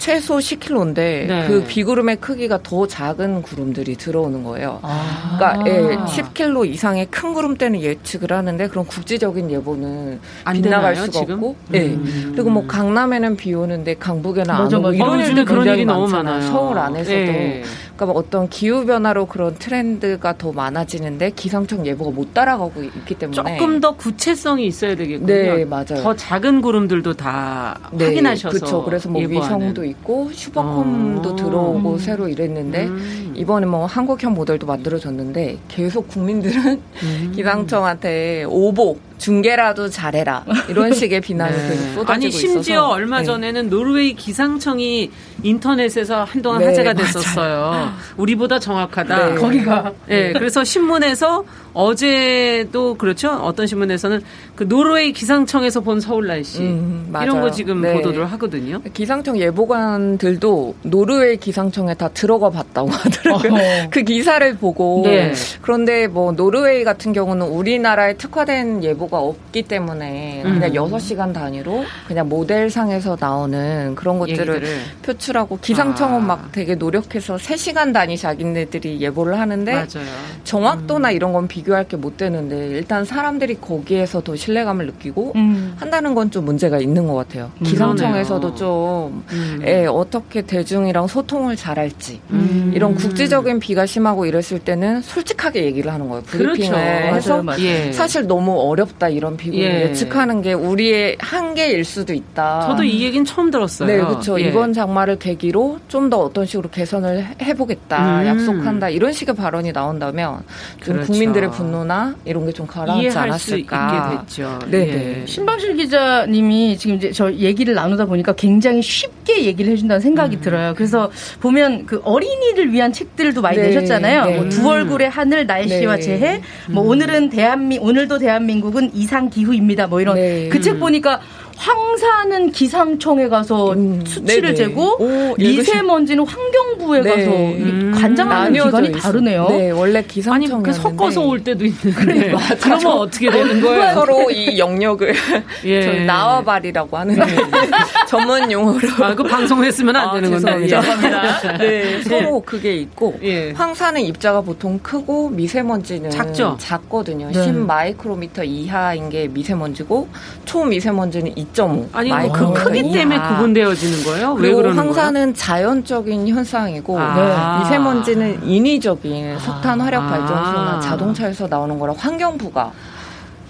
[0.00, 1.44] 최소 10km인데 네.
[1.46, 4.78] 그 비구름의 크기가 더 작은 구름들이 들어오는 거예요.
[4.80, 5.36] 아.
[5.38, 10.18] 그러니까 예, 10km 이상의 큰 구름 때는 예측을 하는데 그런 국지적인 예보는
[10.52, 11.34] 빗나갈 수가 지금?
[11.34, 11.56] 없고.
[11.74, 11.88] 예.
[11.88, 12.32] 음.
[12.34, 16.40] 그리고 뭐 강남에는 비 오는데 강북에는 맞아, 안 오고 이런 일도 그런 일이 너무 많아요.
[16.40, 17.14] 서울 안에서도.
[17.14, 17.62] 예.
[17.94, 23.36] 그러니까 뭐 어떤 기후 변화로 그런 트렌드가 더 많아지는데 기상청 예보가 못 따라가고 있기 때문에
[23.36, 25.26] 조금 더 구체성이 있어야 되겠군요.
[25.26, 26.02] 네, 맞아요.
[26.02, 28.84] 더 작은 구름들도 다 네, 확인하셔서 그렇죠.
[28.84, 29.56] 그래서 뭐 예보하는.
[29.66, 31.36] 위성도 있고 슈퍼콤도 어.
[31.36, 31.98] 들어오고 음.
[31.98, 33.34] 새로 이랬는데 음.
[33.36, 37.32] 이번에 뭐 한국형 모델도 만들어졌는데 계속 국민들은 음.
[37.36, 41.68] 기상청한테 오복 중계라도 잘해라 이런 식의 비난이 네.
[41.68, 42.88] 계속 쏟아지고 아니 심지어 있어서.
[42.88, 43.24] 얼마 네.
[43.24, 45.10] 전에는 노르웨이 기상청이
[45.42, 47.70] 인터넷에서 한동안 네, 화제가 됐었어요.
[47.70, 47.92] 맞아요.
[48.16, 49.28] 우리보다 정확하다.
[49.28, 49.34] 네.
[49.34, 49.92] 거기가.
[50.06, 53.30] 네, 그래서 신문에서 어제도 그렇죠.
[53.30, 54.22] 어떤 신문에서는
[54.56, 57.92] 그 노르웨이 기상청에서 본 서울 날씨 음, 이런 거 지금 네.
[57.94, 58.80] 보도를 하거든요.
[58.92, 63.52] 기상청 예보관들도 노르웨이 기상청에 다 들어가 봤다고 하더라고요.
[63.54, 63.88] 어.
[63.90, 65.32] 그 기사를 보고 네.
[65.62, 70.60] 그런데 뭐 노르웨이 같은 경우는 우리나라에 특화된 예보가 없기 때문에 음.
[70.60, 74.78] 그냥 6시간 단위로 그냥 모델상에서 나오는 그런 것들을 얘기들을.
[75.02, 76.24] 표출하고 기상청은 아.
[76.24, 80.06] 막 되게 노력해서 3시간 단위 자기네들이 예보를 하는데 맞아요.
[80.44, 81.14] 정확도나 음.
[81.14, 85.74] 이런 건 비 교할 게 못 되는데 일단 사람들이 거기에서 더 신뢰감을 느끼고 음.
[85.76, 87.50] 한다는 건 좀 문제가 있는 것 같아요.
[87.58, 89.60] 음, 기상청에서도 좀 음.
[89.66, 92.70] 예, 어떻게 대중이랑 소통을 잘할지 음.
[92.74, 96.22] 이런 국지적인 비가 심하고 이랬을 때는 솔직하게 얘기를 하는 거예요.
[96.22, 96.76] 브리핑을 그렇죠.
[97.16, 97.62] 해서 맞아요, 맞아요.
[97.62, 97.92] 예.
[97.92, 99.82] 사실 너무 어렵다 이런 비구를 예.
[99.88, 102.60] 예측하는 게 우리의 한계일 수도 있다.
[102.68, 103.88] 저도 이 얘기는 처음 들었어요.
[103.88, 104.40] 네, 그렇죠.
[104.40, 104.44] 예.
[104.48, 108.26] 이번 장마를 계기로 좀 더 어떤 식으로 개선을 해보겠다, 음.
[108.26, 110.40] 약속한다 이런 식의 발언이 나온다면
[110.82, 111.12] 좀 그렇죠.
[111.12, 114.16] 국민들의 분노나 이런 게 좀 가라앉지 않았을까.
[114.16, 114.58] 있게 됐죠.
[114.68, 115.22] 네, 네.
[115.26, 120.40] 신방실 기자님이 지금 이제 저 얘기를 나누다 보니까 굉장히 쉽게 얘기를 해준다는 생각이 음.
[120.40, 120.74] 들어요.
[120.76, 123.68] 그래서 보면 그 어린이를 위한 책들도 많이 네.
[123.68, 124.24] 내셨잖아요.
[124.24, 124.36] 네.
[124.36, 126.02] 뭐두 얼굴의 하늘, 날씨와 네.
[126.02, 126.88] 재해, 뭐 음.
[126.88, 129.86] 오늘은 대한민 오늘도 대한민국은 이상 기후입니다.
[129.86, 130.48] 뭐 이런 네.
[130.48, 131.20] 그책 보니까
[131.56, 134.54] 황사는 기상청에 가서 음, 수치를 네네.
[134.54, 137.10] 재고 오, 미세먼지는 환경부에 네.
[137.10, 138.98] 가서 음, 관장하는 기관이 있어.
[138.98, 139.46] 다르네요.
[139.48, 142.54] 네, 원래 기상청 아니 그 섞어서 올 때도 있는데 맞아.
[142.56, 143.94] 그러면 어떻게 되는 거예요?
[143.94, 145.14] 서로 이 영역을
[145.64, 146.04] 예.
[146.04, 147.26] 나와발이라고 하는 네.
[148.08, 151.58] 전문 용어로 아, 그 방송했으면 안 아, 되는 건데 죄송합니다.
[151.58, 153.52] 네, 서로 그게 있고 예.
[153.52, 156.56] 황사는 입자가 보통 크고 미세먼지는 작죠.
[156.58, 157.30] 작거든요.
[157.32, 157.42] 네.
[157.44, 160.08] 10 마이크로미터 이하인 게 미세먼지고
[160.44, 161.88] 초미세먼지는 2.5.
[161.92, 164.32] 아니 그 크기 때문에 구분되어지는 거예요?
[164.34, 165.34] 왜 그러는 황사는 거예요?
[165.34, 167.14] 자연적인 현상이고 아.
[167.14, 167.64] 네.
[167.64, 170.80] 미세먼지는 인위적인 석탄 화력 발전소나 아.
[170.80, 172.72] 자동차에서 나오는 거라 환경부가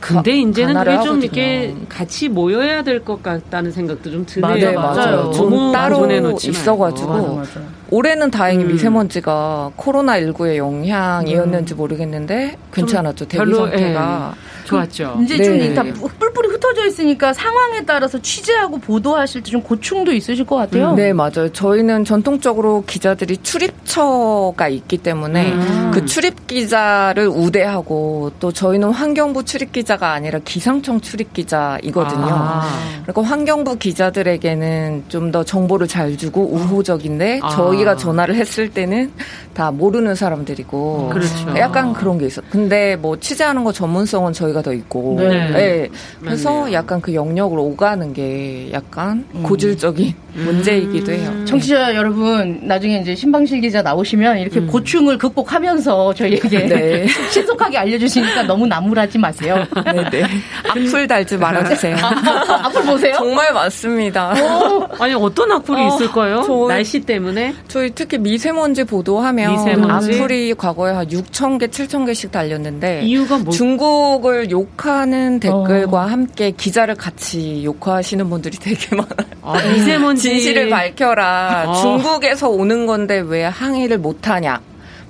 [0.00, 4.54] 근데 이제는 그게 좀 이렇게 같이 모여야 될 것 같다는 생각도 좀 드네요.
[4.54, 5.30] 네, 맞아요.
[5.30, 6.06] 좀 따로
[6.42, 7.60] 있어가지고 어, 맞아, 맞아.
[7.90, 8.68] 올해는 다행히 음.
[8.68, 11.76] 미세먼지가 코로나 19의 영향이었는지 음.
[11.76, 13.26] 모르겠는데 괜찮았죠.
[13.28, 14.34] 대기 상태가.
[14.34, 14.59] 예.
[14.70, 15.18] 좋았죠.
[15.22, 15.74] 이제 네.
[15.74, 15.82] 좀다
[16.18, 20.90] 뿔뿔이 흩어져 있으니까 상황에 따라서 취재하고 보도하실 때 좀 고충도 있으실 것 같아요.
[20.90, 21.50] 음, 네, 맞아요.
[21.52, 25.90] 저희는 전통적으로 기자들이 출입처가 있기 때문에 음.
[25.92, 32.28] 그 출입 기자를 우대하고 또 저희는 환경부 출입 기자가 아니라 기상청 출입 기자이거든요.
[32.30, 32.68] 아.
[33.02, 37.50] 그러니까 환경부 기자들에게는 좀 더 정보를 잘 주고 우호적인데 아.
[37.50, 39.12] 저희가 전화를 했을 때는
[39.54, 41.56] 다 모르는 사람들이고 그렇죠.
[41.56, 42.42] 약간 그런 게 있어.
[42.50, 45.16] 근데 뭐 취재하는 거 전문성은 저희가 문제가 더 있고.
[45.18, 45.50] 네.
[45.50, 45.88] 네.
[46.20, 46.74] 그래서 맞네요.
[46.74, 49.42] 약간 그 영역으로 오가는 게 약간 음.
[49.42, 50.44] 고질적인 음.
[50.44, 51.44] 문제이기도 해요.
[51.44, 54.66] 청취자 여러분, 나중에 이제 신방실 기자 나오시면 이렇게 음.
[54.68, 57.06] 고충을 극복하면서 저희에게 네.
[57.32, 59.66] 신속하게 알려주시니까 너무 나무라지 마세요.
[59.84, 60.10] 네네.
[60.10, 60.24] 네.
[60.68, 61.96] 악플 달지 말아주세요.
[61.96, 63.14] 아, 악플 보세요?
[63.16, 64.32] 정말 많습니다.
[64.32, 64.88] 어.
[64.98, 66.42] 아니, 어떤 악플이 어, 있을까요?
[66.46, 67.54] 저 날씨 때문에?
[67.68, 70.12] 저희 특히 미세먼지 보도하면 미세먼지?
[70.12, 73.52] 악플이 과거에 한 6천 개, 7천 개씩 달렸는데 이유가 뭐?
[73.52, 76.06] 중국을 욕하는 댓글과 어.
[76.06, 79.28] 함께 기자를 같이 욕하시는 분들이 되게 많아요.
[79.42, 81.64] 아, 미세먼지 진실을 밝혀라.
[81.68, 81.74] 아.
[81.74, 84.60] 중국에서 오는 건데 왜 항의를 못하냐.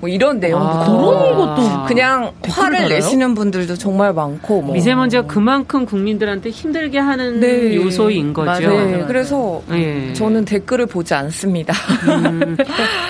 [0.01, 2.89] 뭐 이런 내용도 아, 그런 것도 그냥 화를 달아요?
[2.89, 4.75] 내시는 분들도 정말 많고 뭐.
[4.75, 7.77] 미세먼지가 그만큼 국민들한테 힘들게 하는 네.
[7.77, 8.71] 요소인 거죠.
[8.71, 9.05] 네.
[9.07, 10.13] 그래서 네.
[10.15, 11.75] 저는 댓글을 보지 않습니다.
[12.09, 12.57] 음,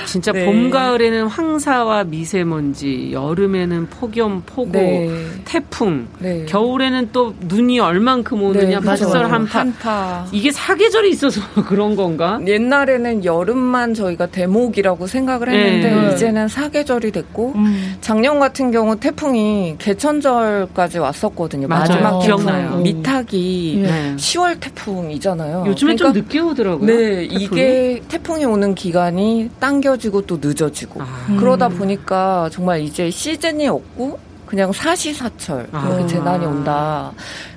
[0.05, 0.45] 진짜 네.
[0.45, 5.11] 봄 가을에는 황사와 미세먼지, 여름에는 폭염, 폭우, 네.
[5.45, 6.45] 태풍, 네.
[6.47, 9.61] 겨울에는 또 눈이 얼만큼 오느냐, 발설 한파.
[9.61, 10.27] 한파.
[10.33, 12.41] 이게 사계절이 있어서 그런 건가?
[12.45, 17.97] 옛날에는 여름만 저희가 대목이라고 생각을 했는데 이제는 사계 사계절이 됐고 음.
[18.01, 21.69] 작년 같은 경우 태풍이 개천절까지 왔었거든요.
[21.69, 21.81] 맞아요.
[21.81, 22.77] 마지막 기억나요.
[22.77, 24.17] 미탁이 네.
[24.17, 25.65] 10월 태풍이잖아요.
[25.67, 26.87] 요즘에 그러니까, 좀 늦게 오더라고요.
[26.87, 27.45] 네, 태풍이?
[27.45, 31.37] 이게 태풍이 오는 기간이 당겨지고 또 늦어지고 아.
[31.39, 36.07] 그러다 보니까 정말 이제 시즌이 없고 그냥 사시사철 그렇게 아.
[36.07, 37.13] 재난이 온다.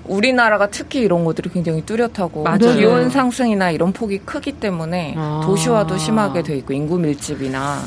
[0.05, 2.75] 우리나라가 특히 이런 것들이 굉장히 뚜렷하고 맞아요.
[2.75, 5.41] 기온 상승이나 이런 폭이 크기 때문에 아.
[5.45, 7.79] 도시화도 심하게 돼 있고 인구 밀집이나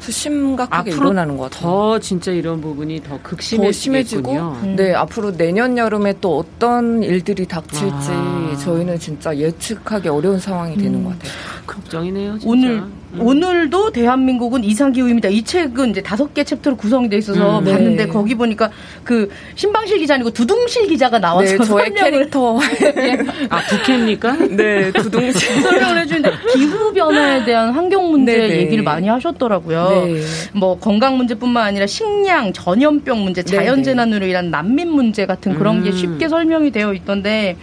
[0.00, 1.62] 심각하게 일어나는 것 같아요.
[1.62, 4.76] 더 진짜 이런 부분이 더 극심해지고 음.
[4.76, 8.56] 네 앞으로 내년 여름에 또 어떤 일들이 닥칠지 아.
[8.60, 11.04] 저희는 진짜 예측하기 어려운 상황이 되는 음.
[11.04, 11.32] 것 같아요.
[11.66, 12.38] 걱정이네요.
[12.38, 12.48] 진짜.
[12.48, 12.70] 오늘
[13.14, 13.20] 음.
[13.20, 15.28] 오늘도 대한민국은 이상기후입니다.
[15.28, 18.10] 이 책은 이제 다섯 개 챕터로 구성이 돼 있어서 음, 봤는데 네.
[18.10, 18.70] 거기 보니까
[19.04, 22.10] 그 신방실 기자 아니고 두둥실 기자가 나와서 네, 저의 설명을.
[22.10, 22.58] 캐릭터
[23.50, 24.32] 아 부캐입니까?
[24.56, 25.32] 네 두둥실
[25.62, 28.56] 설명을 해주는데 기후 변화에 대한 환경 문제 네, 네.
[28.62, 29.88] 얘기를 많이 하셨더라고요.
[30.06, 30.22] 네.
[30.54, 35.84] 뭐 건강 문제뿐만 아니라 식량, 전염병 문제, 자연 재난으로 인한 난민 문제 같은 그런 음.
[35.84, 37.56] 게 쉽게 설명이 되어 있던데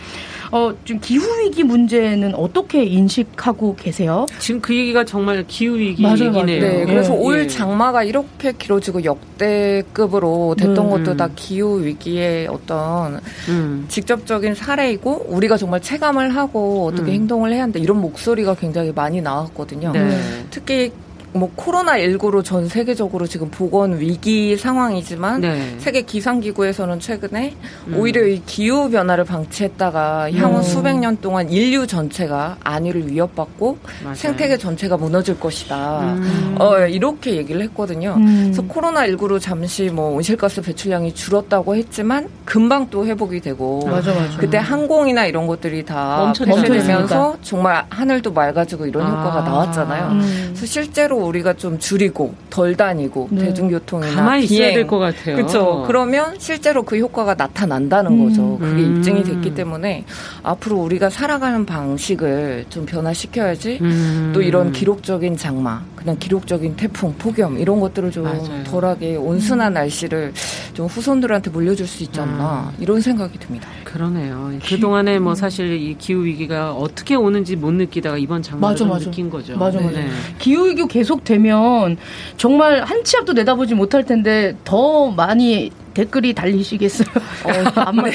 [0.52, 4.26] 어, 좀 기후위기 문제는 어떻게 인식하고 계세요?
[4.39, 6.62] 지금 그 얘기가 정말 기후위기 맞아요, 얘기네요.
[6.62, 7.18] 네, 그래서 예.
[7.18, 7.47] 올 예.
[7.47, 11.32] 장마가 이렇게 길어지고 역대급으로 됐던 음, 것도 다 음.
[11.36, 13.86] 기후위기의 어떤 음.
[13.88, 17.16] 직접적인 사례이고 우리가 정말 체감을 하고 어떻게 음.
[17.16, 19.91] 행동을 해야 한다 이런 목소리가 굉장히 많이 나왔거든요.
[19.91, 20.20] 네.
[20.50, 20.91] 특히
[21.32, 25.76] 뭐 코로나 19로 전 세계적으로 지금 보건 위기 상황이지만 네.
[25.78, 27.56] 세계 기상 기구에서는 최근에
[27.88, 27.96] 음.
[27.98, 30.64] 오히려 이 기후 변화를 방치했다가 향후 음.
[30.64, 34.16] 수백 년 동안 인류 전체가 안위를 위협받고 맞아요.
[34.16, 36.02] 생태계 전체가 무너질 것이다.
[36.02, 36.56] 음.
[36.60, 38.16] 어, 이렇게 얘기를 했거든요.
[38.18, 38.42] 음.
[38.46, 44.38] 그래서 코로나 19로 잠시 뭐 온실가스 배출량이 줄었다고 했지만 금방 또 회복이 되고 맞아, 맞아.
[44.38, 49.10] 그때 항공이나 이런 것들이 다 폐쇄되면서 정말 하늘도 맑아지고 이런 아.
[49.10, 50.08] 효과가 나왔잖아요.
[50.12, 50.44] 음.
[50.50, 53.46] 그래서 실제로 우리가 좀 줄이고 덜 다니고 네.
[53.46, 54.62] 대중교통이나 가만히 비행.
[54.64, 55.36] 있어야 될 것 같아요.
[55.36, 55.84] 그렇죠.
[55.88, 58.24] 그러면 실제로 그 효과가 나타난다는 음.
[58.26, 58.58] 거죠.
[58.60, 58.98] 그게 음.
[58.98, 60.06] 입증이 됐기 때문에
[60.44, 64.32] 앞으로 우리가 살아가는 방식을 좀 변화시켜야지 음.
[64.34, 68.64] 또 이런 기록적인 장마, 그냥 기록적인 태풍, 폭염 이런 것들을 좀 맞아요.
[68.64, 69.74] 덜하게 온순한 음.
[69.74, 70.32] 날씨를
[70.74, 72.82] 좀 후손들한테 물려줄 수 있지 않나 음.
[72.82, 73.68] 이런 생각이 듭니다.
[73.84, 74.54] 그러네요.
[74.66, 79.06] 그 동안에 뭐 사실 이 기후 위기가 어떻게 오는지 못 느끼다가 이번 장마를 맞아, 맞아.
[79.06, 79.58] 느낀 거죠.
[79.58, 80.00] 맞아, 맞아.
[80.00, 80.08] 네.
[80.39, 81.97] 기후 위기 계속 계속되면
[82.38, 87.08] 정말 한 치 앞도 내다보지 못할 텐데 더 많이 댓글이 달리시겠어요.
[87.44, 88.12] 어, 네.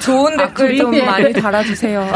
[0.00, 2.12] 좋은 댓글 좀 많이 달아주세요.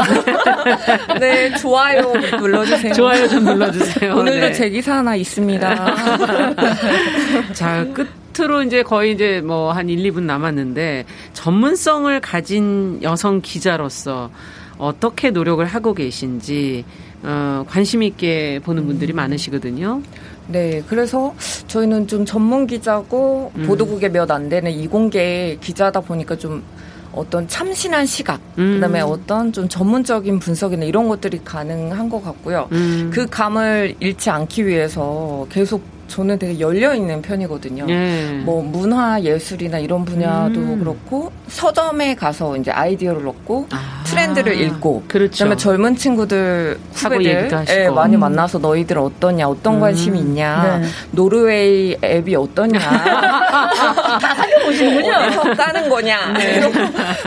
[1.19, 2.93] 네, 좋아요 눌러주세요.
[2.93, 4.15] 좋아요 좀 눌러주세요.
[4.15, 4.53] 오늘도 네.
[4.53, 5.95] 제 기사 하나 있습니다.
[7.53, 7.85] 자,
[8.33, 14.29] 끝으로 이제 거의 이제 뭐 한 1, 2분 남았는데 전문성을 가진 여성 기자로서
[14.77, 16.85] 어떻게 노력을 하고 계신지
[17.23, 19.17] 어, 관심 있게 보는 분들이 음.
[19.17, 20.01] 많으시거든요.
[20.51, 21.33] 네, 그래서
[21.67, 23.67] 저희는 좀 전문 기자고 음.
[23.67, 26.63] 보도국에 몇 안 되는 이공계 기자다 보니까 좀
[27.13, 28.75] 어떤 참신한 시각, 음.
[28.75, 32.67] 그다음에 어떤 좀 전문적인 분석이나 이런 것들이 가능한 것 같고요.
[32.71, 33.09] 음.
[33.13, 37.85] 그 감을 잃지 않기 위해서 계속 저는 되게 열려 있는 편이거든요.
[37.87, 38.41] 예.
[38.43, 40.79] 뭐 문화 예술이나 이런 분야도 음.
[40.79, 44.03] 그렇고 서점에 가서 이제 아이디어를 얻고 아.
[44.05, 45.31] 트렌드를 읽고 그렇죠.
[45.31, 48.21] 그다음에 젊은 친구들 후배들 예, 많이 음.
[48.21, 49.79] 만나서 너희들 어떠냐, 어떤 음.
[49.79, 50.87] 관심이 있냐, 네.
[51.11, 55.13] 노르웨이 앱이 어떠냐, 다 살펴보시는군요.
[55.13, 56.61] 어디서 까는 거냐 네.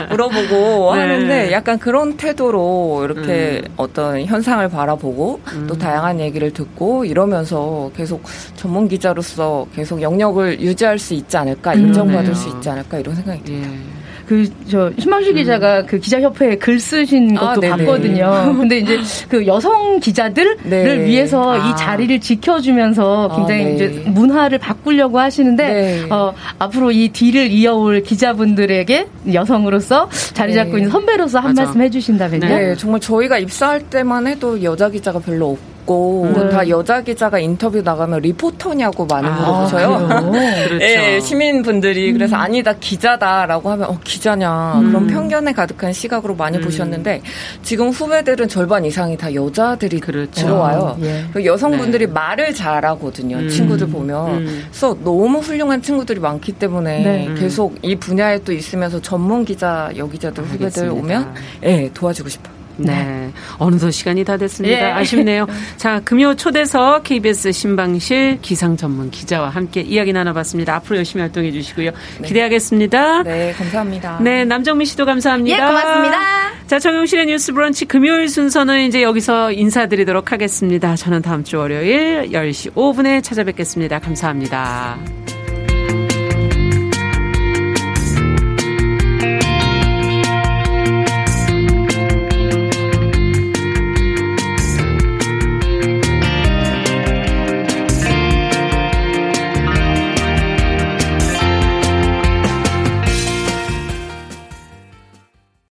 [0.09, 1.01] 물어보고 네.
[1.01, 3.73] 하는데 약간 그런 태도로 이렇게 음.
[3.77, 5.79] 어떤 현상을 바라보고 또 음.
[5.79, 8.23] 다양한 얘기를 듣고 이러면서 계속
[8.55, 13.13] 전 전문 기자로서 계속 영역을 유지할 수 있지 않을까, 인정받을 음, 수 있지 않을까 이런
[13.15, 13.69] 생각이 듭니다.
[13.69, 14.03] 예.
[14.25, 15.35] 그저 신방식 음.
[15.35, 18.55] 기자가 그 기자협회에 글 쓰신 아, 것도 아, 봤거든요.
[18.57, 18.99] 근데 이제
[19.29, 21.05] 그 여성 기자들을 네.
[21.05, 21.69] 위해서 아.
[21.69, 23.73] 이 자리를 지켜주면서 아, 굉장히 아, 네.
[23.75, 26.03] 이제 문화를 바꾸려고 하시는데 네.
[26.09, 30.77] 어, 앞으로 이 뒤를 이어올 기자분들에게 여성으로서 자리 잡고 네.
[30.77, 31.65] 있는 선배로서 한 맞아.
[31.65, 32.47] 말씀 해주신다면요.
[32.47, 35.72] 네, 정말 저희가 입사할 때만 해도 여자 기자가 별로 없고.
[35.83, 36.49] 없고 네.
[36.49, 40.31] 다 여자 기자가 인터뷰 나가면 리포터냐고 많이 아, 물어보셔요.
[40.67, 40.77] 그렇죠.
[40.79, 42.13] 네, 시민분들이 음.
[42.13, 44.87] 그래서 아니다 기자다라고 하면 어 기자냐 음.
[44.87, 46.63] 그런 편견에 가득한 시각으로 많이 음.
[46.63, 47.21] 보셨는데
[47.61, 50.31] 지금 후배들은 절반 이상이 다 여자들이 그렇죠.
[50.31, 50.97] 들어와요.
[51.01, 51.45] 예.
[51.45, 52.11] 여성분들이 네.
[52.11, 53.37] 말을 잘하거든요.
[53.37, 53.49] 음.
[53.49, 54.63] 친구들 보면 음.
[54.69, 57.33] 그래서 너무 훌륭한 친구들이 많기 때문에 네.
[57.37, 62.62] 계속 이 분야에 또 있으면서 전문 기자 여기자들 후배들 오면 예 네, 도와주고 싶어요.
[62.77, 62.93] 네.
[62.93, 63.31] 네.
[63.57, 64.89] 어느덧 시간이 다 됐습니다.
[64.89, 64.91] 예.
[64.91, 65.47] 아쉽네요.
[65.77, 70.75] 자, 금요 초대석 KBS 신방실 기상 전문 기자와 함께 이야기 나눠봤습니다.
[70.75, 71.91] 앞으로 열심히 활동해 주시고요.
[72.21, 72.27] 네.
[72.27, 73.23] 기대하겠습니다.
[73.23, 74.19] 네, 감사합니다.
[74.21, 75.57] 네, 남정민 씨도 감사합니다.
[75.57, 76.19] 예, 고맙습니다.
[76.67, 80.95] 자, 정용실의 뉴스 브런치 금요일 순서는 이제 여기서 인사드리도록 하겠습니다.
[80.95, 83.99] 저는 다음 주 월요일 10시 5분에 찾아뵙겠습니다.
[83.99, 85.32] 감사합니다.